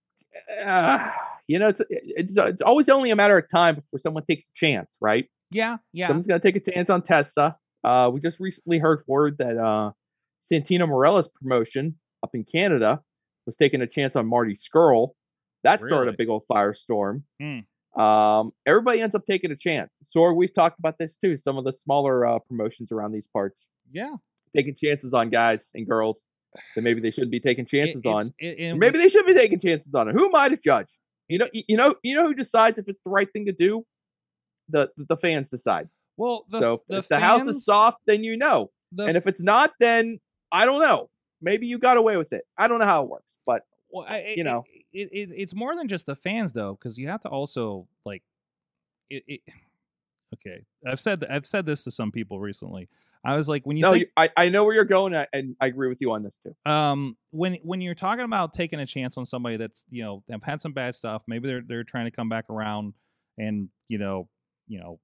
[0.65, 1.11] Uh,
[1.47, 4.67] you know, it's, it's it's always only a matter of time before someone takes a
[4.67, 5.27] chance, right?
[5.51, 7.57] yeah, yeah, Someone's gonna take a chance on Tessa.
[7.83, 9.93] Uh, we just recently heard word that uh,
[10.51, 13.01] Santino Marella's promotion up in Canada
[13.47, 15.11] was taking a chance on Marty Scurll.
[15.63, 17.23] That started a big old firestorm.
[17.41, 18.01] Hmm.
[18.01, 19.91] Um, everybody ends up taking a chance.
[20.03, 21.37] So we've talked about this too.
[21.37, 23.59] Some of the smaller uh, promotions around these parts
[23.93, 24.17] yeah.
[24.55, 26.21] taking chances on guys and girls
[26.75, 28.23] that maybe they shouldn't be taking It- chances on.
[28.39, 30.13] it's- it- maybe they should be taking chances on it.
[30.13, 30.89] Who am I to judge?
[31.29, 33.85] You know, you, know, you know who decides if it's the right thing to do.
[34.69, 35.89] The the fans decide.
[36.17, 38.71] well, the, so the if the house is soft, then you know.
[38.93, 40.21] the and if it's not, then
[40.53, 41.11] I don't know.
[41.43, 42.45] Maybe you got away with it.
[42.57, 44.65] I don't know how it works, but well, uh, I, you know.
[44.93, 48.23] it, it, it's more than just the fans though, because you have to also like
[49.11, 49.41] it, it.
[50.35, 52.89] Okay, I've said I've said this to some people recently.
[53.25, 55.27] I was like, when you no, think, you, I I know where you're going, a-
[55.33, 56.55] and I agree with you on this too.
[56.71, 60.43] um when when you're talking about taking a chance on somebody that's you know they've
[60.43, 62.95] had some bad stuff maybe they're they're trying to come back around
[63.39, 64.29] and you know
[64.69, 65.01] you know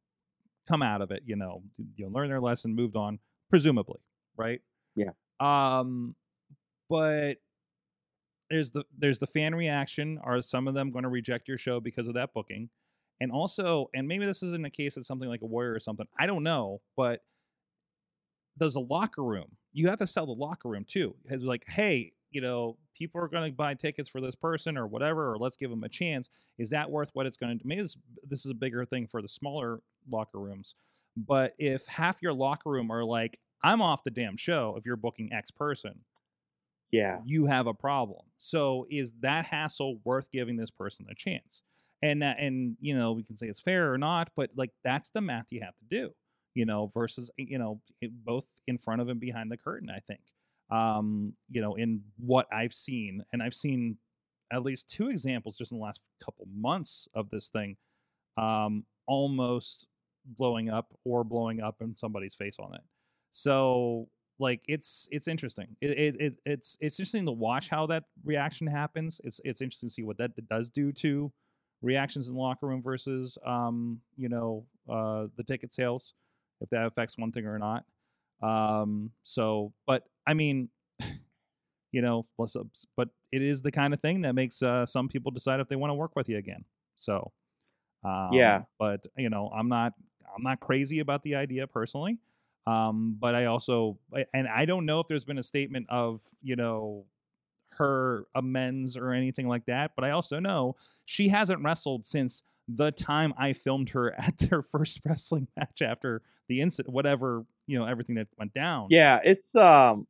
[0.69, 1.63] come out of it you know
[1.97, 3.19] you know learn their lesson moved on
[3.49, 3.99] presumably
[4.37, 4.61] right
[4.95, 5.11] Yeah.
[5.41, 6.15] um
[6.89, 7.39] but
[8.51, 11.81] there's the there's the fan reaction are some of them going to reject your show
[11.81, 12.69] because of that booking
[13.21, 16.07] and also and maybe this isn't a case of something like a warrior or something
[16.19, 17.21] i don't know but
[18.61, 19.57] there's a locker room.
[19.73, 21.17] You have to sell the locker room too.
[21.27, 24.87] It's like, hey, you know, people are going to buy tickets for this person or
[24.87, 26.31] whatever, or let's give them a chance.
[26.59, 27.67] Is that worth what it's going to?
[27.67, 29.81] Maybe this, this is a bigger thing for the smaller
[30.11, 30.77] locker rooms.
[31.17, 34.97] But if half your locker room are like, I'm off the damn show if you're
[34.97, 36.05] booking X person,
[36.91, 38.23] Yeah, you have a problem.
[38.39, 41.63] So is that hassle worth giving this person a chance?
[42.03, 45.11] And that, and you know, we can say it's fair or not, but like that's
[45.11, 46.15] the math you have to do,
[46.55, 47.81] you know, versus you know,
[48.25, 49.91] both in front of and behind the curtain.
[49.91, 50.21] I think,
[50.71, 53.99] um, you know, in what I've seen, and I've seen
[54.53, 57.77] at least two examples just in the last couple months of this thing,
[58.37, 59.87] um, almost
[60.25, 62.83] blowing up or blowing up in somebody's face on it.
[63.31, 65.77] So like it's it's interesting.
[65.81, 69.21] It, it, it it's it's interesting to watch how that reaction happens.
[69.23, 71.33] It's it's interesting to see what that does do to
[71.83, 76.15] reactions in the locker room versus um you know uh the ticket sales
[76.61, 77.85] if that affects one thing or not.
[78.43, 80.71] Um so but I mean
[81.93, 85.31] you know up but it is the kind of thing that makes uh some people
[85.31, 86.65] decide if they want to work with you again.
[86.97, 87.33] So
[88.05, 88.65] um, Yeah.
[88.79, 89.95] but you know I'm not
[90.35, 92.19] I'm not crazy about the idea personally.
[92.67, 93.99] Um, but I also
[94.35, 97.07] and I don't know if there's been a statement of you know
[97.73, 99.93] her amends or anything like that.
[99.97, 102.43] But I also know she hasn't wrestled since
[102.73, 107.79] the time I filmed her at their first wrestling match after the incident, whatever you
[107.79, 108.89] know, everything that went down.
[108.91, 110.07] Yeah, it's um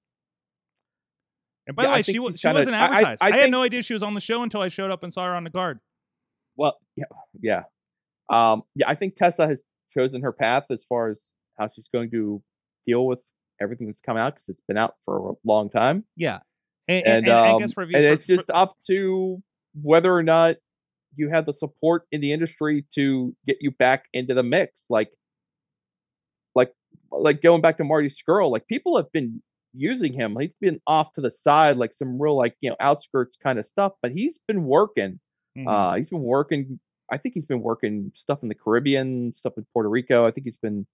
[1.66, 3.22] And by Yeah, the way, she think she kinda- wasn't I- I- advertised.
[3.22, 5.02] I, I had think- no idea she was on the show until I showed up
[5.02, 5.80] and saw her on the card.
[6.56, 7.04] well yeah
[7.40, 7.62] yeah.
[8.28, 9.58] Um yeah, I think Tessa has
[9.92, 11.20] chosen her path as far as
[11.58, 12.42] how she's going to
[12.86, 13.18] deal with
[13.60, 16.04] everything that's come out because it's been out for a long time.
[16.16, 16.38] Yeah,
[16.88, 19.42] and, And, and, and I um, guess review and for- it's just for- up to
[19.82, 20.56] whether or not
[21.16, 24.80] you have the support in the industry to get you back into the mix.
[24.88, 25.10] Like,
[26.54, 26.72] like,
[27.10, 29.42] like going back to Marty Scurll, like people have been
[29.74, 30.36] using him.
[30.40, 33.66] He's been off to the side, like some real like you know outskirts kind of
[33.66, 35.20] stuff, but he's been working.
[35.56, 35.68] Mhm.
[35.68, 36.78] Uh, he's been working.
[37.10, 40.26] I think he's been working stuff in the Caribbean, stuff in Puerto Rico.
[40.26, 40.86] I think he's been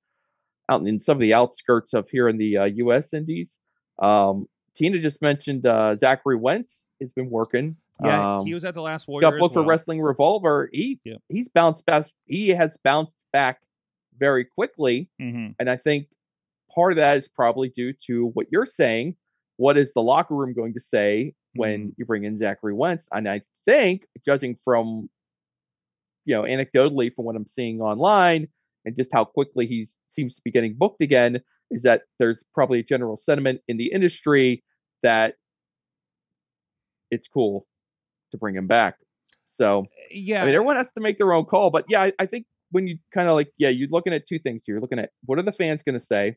[0.69, 3.13] out in some of the outskirts of here in the uh, U.S.
[3.13, 3.57] Indies.
[4.01, 4.47] Um,
[4.77, 7.77] Tina just mentioned uh, Zachary Wentz has been working.
[8.03, 9.31] Yeah, um, he was at the last Warrior.
[9.31, 9.65] got booked for.
[9.65, 10.69] Wrestling Revolver.
[10.73, 12.07] He he's bounced back.
[12.27, 13.61] He has bounced back
[14.19, 15.55] very quickly, Mhm.
[15.59, 16.09] and I think
[16.75, 19.17] part of that is probably due to what you're saying.
[19.57, 23.05] What is the locker room going to say when you bring in Zachary Wentz?
[23.13, 25.09] And I think, judging from
[26.27, 28.49] you know anecdotally from what I'm seeing online
[28.85, 31.41] and just how quickly he seems to be getting booked again,
[31.71, 34.63] is that there's probably a general sentiment in the industry
[35.03, 35.35] that
[37.11, 37.67] it's cool
[38.31, 38.97] to bring him back.
[39.55, 42.27] So Yeah, I mean, everyone has to make their own call, but yeah, I, I
[42.27, 44.75] think when you kind of like, yeah, you're looking at two things here.
[44.75, 46.37] You're looking at what are the fans going to say,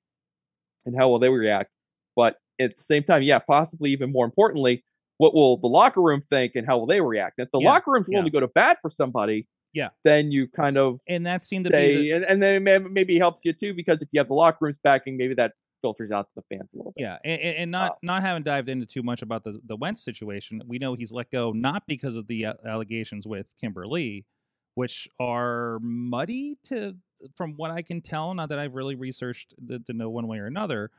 [0.85, 1.71] and how will they react.
[2.15, 4.83] But at the same time, yeah, possibly even more importantly,
[5.17, 7.35] what will the locker room think, and how will they react?
[7.39, 8.29] If the Yeah, locker room's willing yeah.
[8.29, 9.89] to go to bat for somebody, Yeah.
[10.03, 13.43] then you kind of and that seemed to be the, and, and then maybe helps
[13.43, 16.31] you too because if you have the locker room's backing, maybe that filters out to
[16.35, 17.03] the fans a little bit.
[17.03, 20.03] Yeah, and, and not Uh, not having dived into too much about the the Wentz
[20.03, 24.25] situation, we know he's let go not because of the uh, allegations with Kimberly,
[24.75, 26.95] which are muddy to
[27.35, 28.33] from what I can tell.
[28.33, 30.91] Not that I've really researched the, to know one way or another.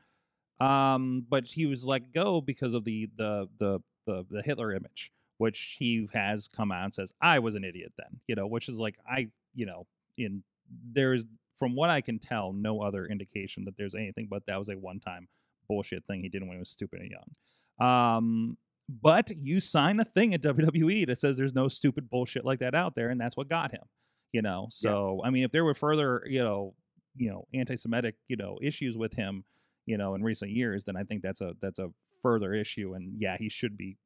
[0.59, 5.11] Um, but he was let go because of the the the the, the Hitler image,
[5.39, 8.69] which he has come out and says I was an idiot then, you know, which
[8.69, 10.43] is like I, you know, in
[10.91, 11.25] there's
[11.61, 14.73] from what I can tell, no other indication that there's anything but that was a
[14.73, 15.27] one time
[15.67, 17.87] bullshit thing he did when he was stupid and young.
[17.87, 18.57] Um,
[18.89, 22.73] but you sign a thing at WWE that says there's no stupid bullshit like that
[22.73, 23.83] out there, and that's what got him.
[24.31, 26.73] You know, so I mean, if there were further, you know,
[27.15, 29.43] you know, anti-Semitic, you know, issues with him,
[29.85, 31.89] you know, in recent years, then I think that's a that's a
[32.23, 33.97] further issue, and yeah, he should be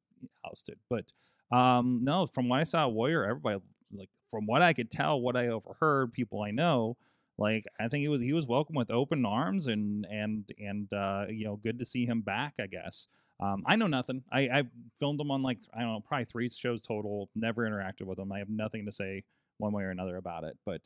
[0.44, 0.76] ousted.
[0.90, 1.06] But
[1.50, 3.60] um, no, from what I saw, Warrior, everybody
[3.96, 6.98] like from what I could tell, what I overheard, people I know,
[7.38, 11.26] like I think he was he was welcome with open arms and and and uh,
[11.28, 12.54] you know good to see him back.
[12.60, 13.08] I guess
[13.40, 14.22] um, I know nothing.
[14.32, 14.64] I I
[14.98, 17.28] filmed him on like I don't know probably three shows total.
[17.34, 18.32] Never interacted with him.
[18.32, 19.24] I have nothing to say
[19.58, 20.56] one way or another about it.
[20.64, 20.80] But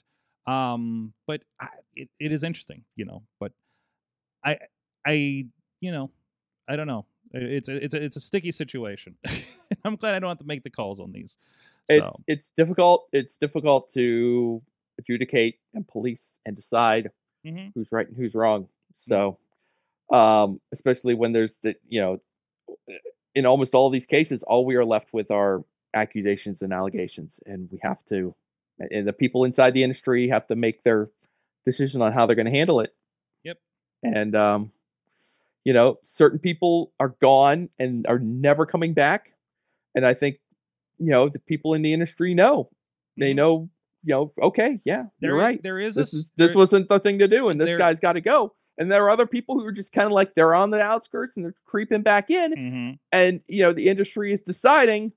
[0.52, 3.22] um, but I, it it is interesting, you know.
[3.38, 3.52] But
[4.44, 4.58] I
[5.06, 5.46] I
[5.80, 6.10] you know
[6.68, 7.06] I don't know.
[7.32, 9.16] It's a, it's a, it's a sticky situation.
[9.84, 11.38] I'm glad I don't have to make the calls on these.
[11.88, 13.06] it's it's difficult.
[13.12, 14.60] It's difficult to
[14.98, 17.10] adjudicate and police and decide
[17.44, 17.72] mhm.
[17.74, 18.68] who's right and who's wrong.
[18.94, 19.38] So,
[20.12, 22.20] um, especially when there's the you know,
[23.34, 25.64] in almost all these cases, all we are left with are
[25.94, 28.34] accusations and allegations, and we have to,
[28.90, 31.08] and the people inside the industry have to make their
[31.64, 32.94] decision on how they're going to handle it.
[33.44, 33.58] Yep.
[34.02, 34.72] And um,
[35.64, 39.32] you know, certain people are gone and are never coming back,
[39.94, 40.38] and I think,
[40.98, 42.70] you know, the people in the industry know.
[43.18, 43.36] They Mhm.
[43.36, 43.70] know,
[44.04, 46.56] you know, okay, yeah, There you're right There is a this s- is this there-
[46.56, 48.54] wasn't the thing to do, and this there- guy's got to go.
[48.78, 51.34] And there are other people who are just kind of like they're on the outskirts
[51.36, 52.98] and they're creeping back in, Mhm.
[53.12, 55.12] and you know the industry is deciding.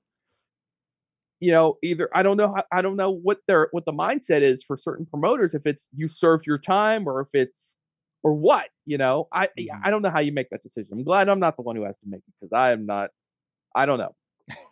[1.40, 4.62] You know, either I don't know, I don't know what their what the mindset is
[4.62, 5.52] for certain promoters.
[5.54, 7.52] If it's you served your time, or if it's
[8.22, 8.66] or what.
[8.86, 9.68] You know, I Mhm.
[9.82, 10.88] I don't know how you make that decision.
[10.92, 13.10] I'm glad I'm not the one who has to make it because I am not.
[13.74, 14.14] I don't know.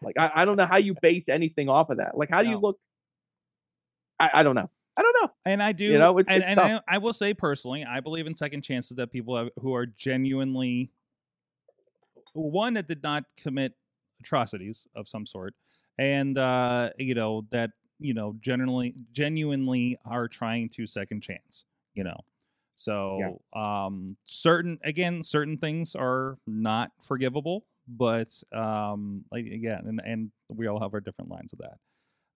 [0.03, 2.17] Like I, I don't know how you base anything off of that.
[2.17, 2.79] Like how do you look?
[4.23, 4.71] I, I don't know.
[4.97, 5.31] I don't know.
[5.47, 6.81] And I do, You know, it's- and, and I.
[6.97, 10.91] I will say personally, I believe in second chances that people have, who are genuinely
[12.35, 13.75] one that did not commit
[14.21, 15.55] atrocities of some sort,
[15.99, 21.65] and uh, you know that you know generally genuinely are trying to second chance.
[21.95, 22.21] You know,
[22.75, 23.19] so
[23.59, 30.67] um, certain again certain things are not forgivable, but um, like again, and and we
[30.69, 31.79] all have our different lines of that.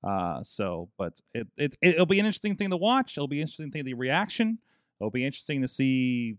[0.07, 3.17] Uh, so, but it, it it'll be an interesting thing to watch.
[3.17, 4.59] It'll be interesting see the reaction.
[5.01, 6.37] It'll be interesting to see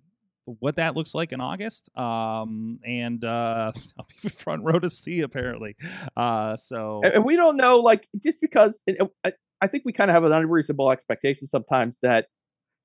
[0.59, 1.95] what that looks like in August.
[1.97, 5.75] Um, and uh, I'll be front row to see apparently.
[6.15, 9.93] Uh, so and, we don't know, like, just because and, and I, I think we
[9.93, 12.27] kind of have an unreasonable expectation sometimes that,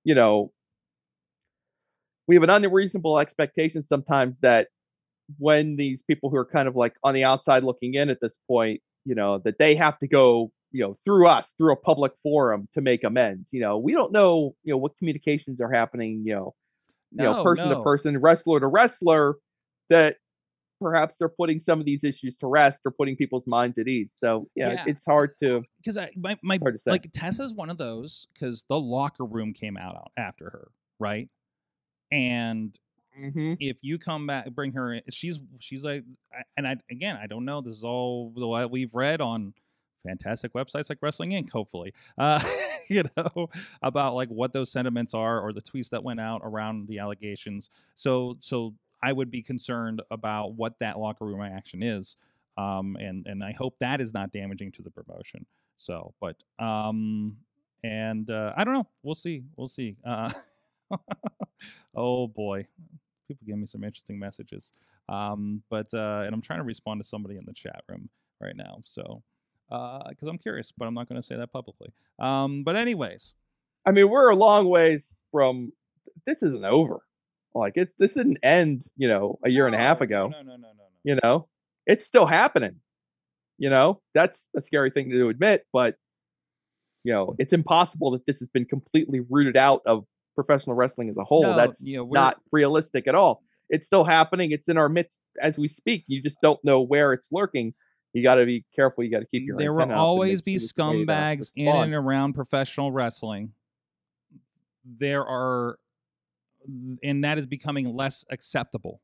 [0.04, 0.52] you know,
[2.26, 4.68] we have an unreasonable expectation sometimes that
[5.38, 8.32] when these people who are kind of like on the outside looking in at this
[8.48, 12.12] point, you know, that they have to go, you know, through us, through a public
[12.22, 13.46] forum to make amends.
[13.50, 16.54] You know, we don't know, you know, what communications are happening, you know,
[17.12, 19.36] you know, No, person to person, wrestler to wrestler,
[19.90, 20.16] that
[20.80, 24.08] perhaps they're putting some of these issues to rest or putting people's minds at ease.
[24.22, 24.84] So yeah, Yeah.
[24.86, 26.90] it's hard to because I my, my hard to say.
[26.90, 30.68] like Tessa's one of those because the locker room came out after her,
[30.98, 31.28] right?
[32.10, 32.76] And
[33.18, 33.56] Mhm.
[33.60, 36.04] if you come back, bring her in, she's she's like,
[36.56, 37.60] and I again, I don't know.
[37.60, 39.54] This is all what we've read on
[40.06, 41.50] fantastic websites like Wrestling Inc.
[41.50, 42.42] Hopefully, uh,
[42.88, 43.48] you know
[43.82, 47.70] about like what those sentiments are or the tweets that went out around the allegations.
[47.94, 52.16] So so I would be concerned about what that locker room action is,
[52.56, 55.46] um, and and I hope that is not damaging to the promotion.
[55.76, 57.36] So, but um,
[57.82, 58.88] and uh, I don't know.
[59.02, 59.44] We'll see.
[59.56, 59.96] We'll see.
[60.04, 60.30] Uh,
[61.94, 62.66] oh boy,
[63.26, 64.72] people give me some interesting messages.
[65.08, 68.08] Um, but uh, and I'm trying to respond to somebody in the chat room
[68.40, 68.82] right now.
[68.84, 69.22] So
[69.72, 71.92] because I'm curious, but I'm not going to say that publicly.
[72.18, 73.34] Um, but anyways,
[73.86, 75.00] I mean, we're a long ways
[75.30, 75.72] from
[76.26, 77.00] this isn't over.
[77.54, 80.28] Like it this didn't end, you know, a year and a half ago.
[80.28, 80.84] No, no, no, no, no.
[81.04, 81.48] You know?
[81.86, 82.76] It's still happening.
[83.58, 84.00] You know?
[84.14, 85.96] That's a scary thing to admit, but
[87.04, 90.04] you know, it's impossible that this has been completely rooted out of
[90.34, 91.42] professional wrestling as a whole.
[91.42, 93.42] No, That's you know, not realistic at all.
[93.68, 94.52] It's still happening.
[94.52, 96.04] It's in our midst as we speak.
[96.06, 97.74] You just don't know where it's lurking.
[98.12, 99.04] You got to be careful.
[99.04, 99.56] You got to keep your.
[99.56, 102.34] there will antenna up and always be sure this way to scumbags in and around
[102.34, 103.52] professional wrestling.
[104.84, 105.78] There are,
[107.02, 109.00] and that is becoming less acceptable.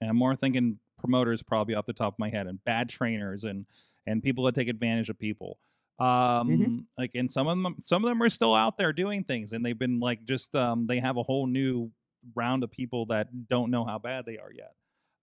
[0.00, 3.44] And I'm more thinking promoters probably off the top of my head, and bad trainers,
[3.44, 3.64] and
[4.06, 5.58] and people that take advantage of people.
[5.98, 6.78] Um, Mm-hmm.
[6.98, 9.64] like, and some of them, some of them are still out there doing things, and
[9.64, 11.90] they've been like just, um, they have a whole new
[12.34, 14.74] round of people that don't know how bad they are yet,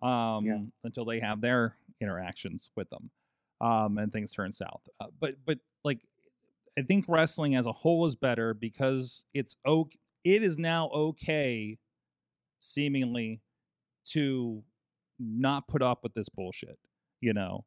[0.04, 3.10] um, until they have their interactions with them,
[3.62, 4.82] um, and things turn south.
[5.00, 6.00] Uh, but, but like,
[6.78, 9.98] I think wrestling as a whole is better because it's okay.
[10.24, 11.78] It is now okay,
[12.60, 13.42] seemingly,
[14.12, 14.64] to
[15.20, 16.78] not put up with this bullshit.
[17.22, 17.66] You know,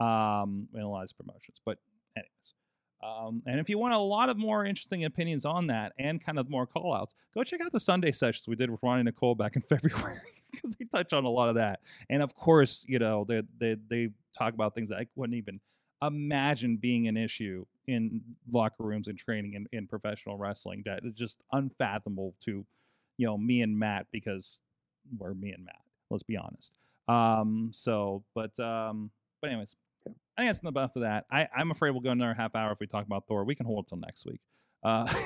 [0.00, 1.60] um, in a lot of promotions.
[1.64, 1.78] But
[2.16, 2.54] anyways,
[3.02, 6.38] um, and if you want a lot of more interesting opinions on that and kind
[6.38, 9.34] of more call outs, go check out the Sunday sessions we did with Ronnie Nicole
[9.34, 10.20] back in February
[10.62, 11.80] because they touch on a lot of that.
[12.10, 15.60] And of course, you know, they they they talk about things that I wouldn't even
[16.02, 21.14] imagine being an issue in locker rooms and training in, in professional wrestling that is
[21.14, 22.64] just unfathomable to,
[23.16, 24.60] you know, me and Matt because
[25.16, 25.80] we're me and Matt.
[26.10, 26.76] Let's be honest.
[27.08, 29.76] Um, so, but um, but anyways,
[30.06, 31.26] I think that's enough of that.
[31.30, 33.44] I, I'm afraid we'll go another half hour if we talk about Thor.
[33.44, 34.40] We can hold till next week.
[34.82, 35.12] Uh,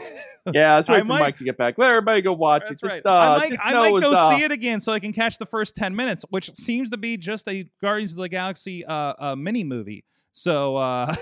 [0.55, 1.77] Yeah, let's I for might- Mike to get back.
[1.77, 2.87] Let everybody go watch that's it.
[2.87, 2.97] right.
[2.99, 5.39] Just, uh, I might, I might go uh, see it again so I can catch
[5.39, 9.15] the first ten minutes, which seems to be just a Guardians of the Galaxy uh,
[9.19, 10.05] uh mini movie.
[10.31, 11.17] So uh,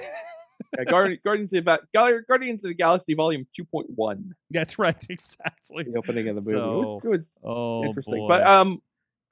[0.77, 5.85] yeah, Guardi- Guardians of the Guardians of the Galaxy Volume 2.1, that's right, exactly.
[5.85, 6.57] the opening of the movie.
[6.57, 8.29] It was, it was Oh interesting, boy.
[8.29, 8.83] but um,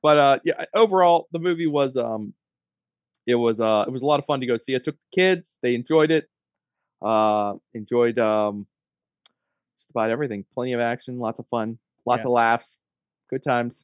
[0.02, 2.32] but uh, yeah, overall the movie was um,
[3.26, 4.74] it was uh, it was a lot of fun to go see.
[4.74, 6.30] I took the kids; they enjoyed it.
[7.02, 8.66] Uh, enjoyed um,
[9.92, 10.44] about everything.
[10.54, 12.26] Plenty of action, lots of fun, lots Yeah.
[12.26, 12.72] of laughs,
[13.30, 13.74] good times.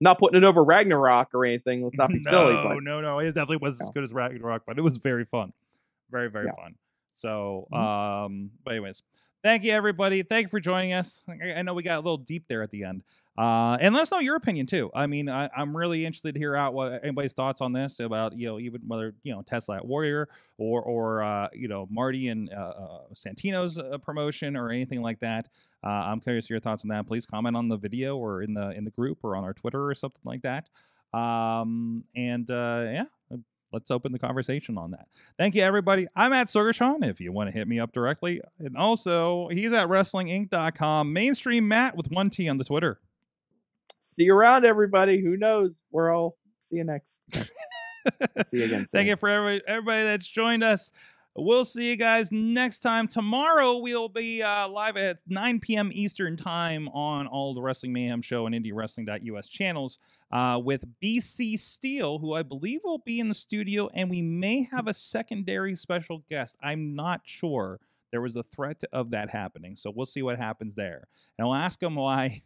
[0.00, 1.82] Not putting it over Ragnarok or anything.
[1.82, 3.18] Let's not be no, silly, but no, no.
[3.18, 5.52] It definitely was as good as Ragnarok, but it was very fun.
[6.10, 6.52] Very, very Yeah.
[6.54, 6.74] fun.
[7.12, 7.76] So, Mhm.
[7.76, 9.02] um, but anyways,
[9.42, 10.22] thank you everybody.
[10.22, 11.22] Thank you for joining us.
[11.28, 13.02] I know we got a little deep there at the end.
[13.38, 14.90] Uh, and let us know your opinion too.
[14.92, 18.36] I mean, I, I'm really interested to hear out what anybody's thoughts on this about
[18.36, 20.28] you know even whether you know Tessa at Warrior
[20.58, 25.20] or or uh, you know Marty and uh, uh, Santino's uh, promotion or anything like
[25.20, 25.46] that.
[25.84, 27.06] Uh, I'm curious your thoughts on that.
[27.06, 29.86] Please comment on the video or in the in the group or on our Twitter
[29.86, 30.68] or something like that.
[31.16, 33.04] Um, and yeah,
[33.72, 35.06] let's open the conversation on that.
[35.38, 36.08] Thank you, everybody.
[36.16, 38.40] I'm at Sorgatron if you want to hit me up directly.
[38.58, 41.12] And also, he's at WrestlingInc.com.
[41.12, 42.98] Mainstream Matt with one T on the Twitter.
[44.18, 45.22] See you around, everybody.
[45.22, 45.72] Who knows?
[45.90, 46.36] we're all
[46.70, 47.06] see you next.
[47.32, 47.46] see
[48.52, 48.88] you again.
[48.92, 50.90] Thank you for everybody, everybody that's joined us.
[51.40, 53.06] We'll see you guys next time.
[53.06, 55.90] Tomorrow we'll be uh, live at 9 p.m.
[55.92, 59.98] Eastern time on all the Wrestling Mayhem Show and IndieWrestling.us channels
[60.32, 64.64] uh, with BC Steel, who I believe will be in the studio, and we may
[64.72, 66.56] have a secondary special guest.
[66.60, 67.78] I'm not sure.
[68.10, 71.06] There was a threat of that happening, so we'll see what happens there.
[71.38, 72.42] And I'll ask him why.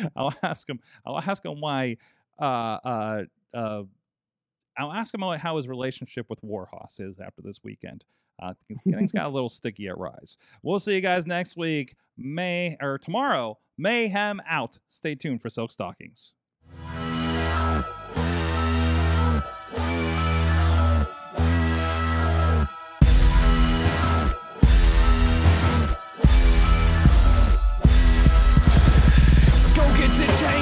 [0.16, 0.80] I'll ask him.
[1.06, 1.96] I'll ask him why.
[2.38, 3.22] Uh, uh,
[3.54, 3.82] uh,
[4.78, 8.04] I'll ask him how his relationship with Warhorse is after this weekend.
[8.42, 8.54] Uh,
[8.84, 10.38] things, got a little sticky at Rise.
[10.62, 11.94] We'll see you guys next week.
[12.16, 13.58] May or tomorrow.
[13.78, 14.78] Mayhem out.
[14.88, 16.32] Stay tuned for Silk Stockings.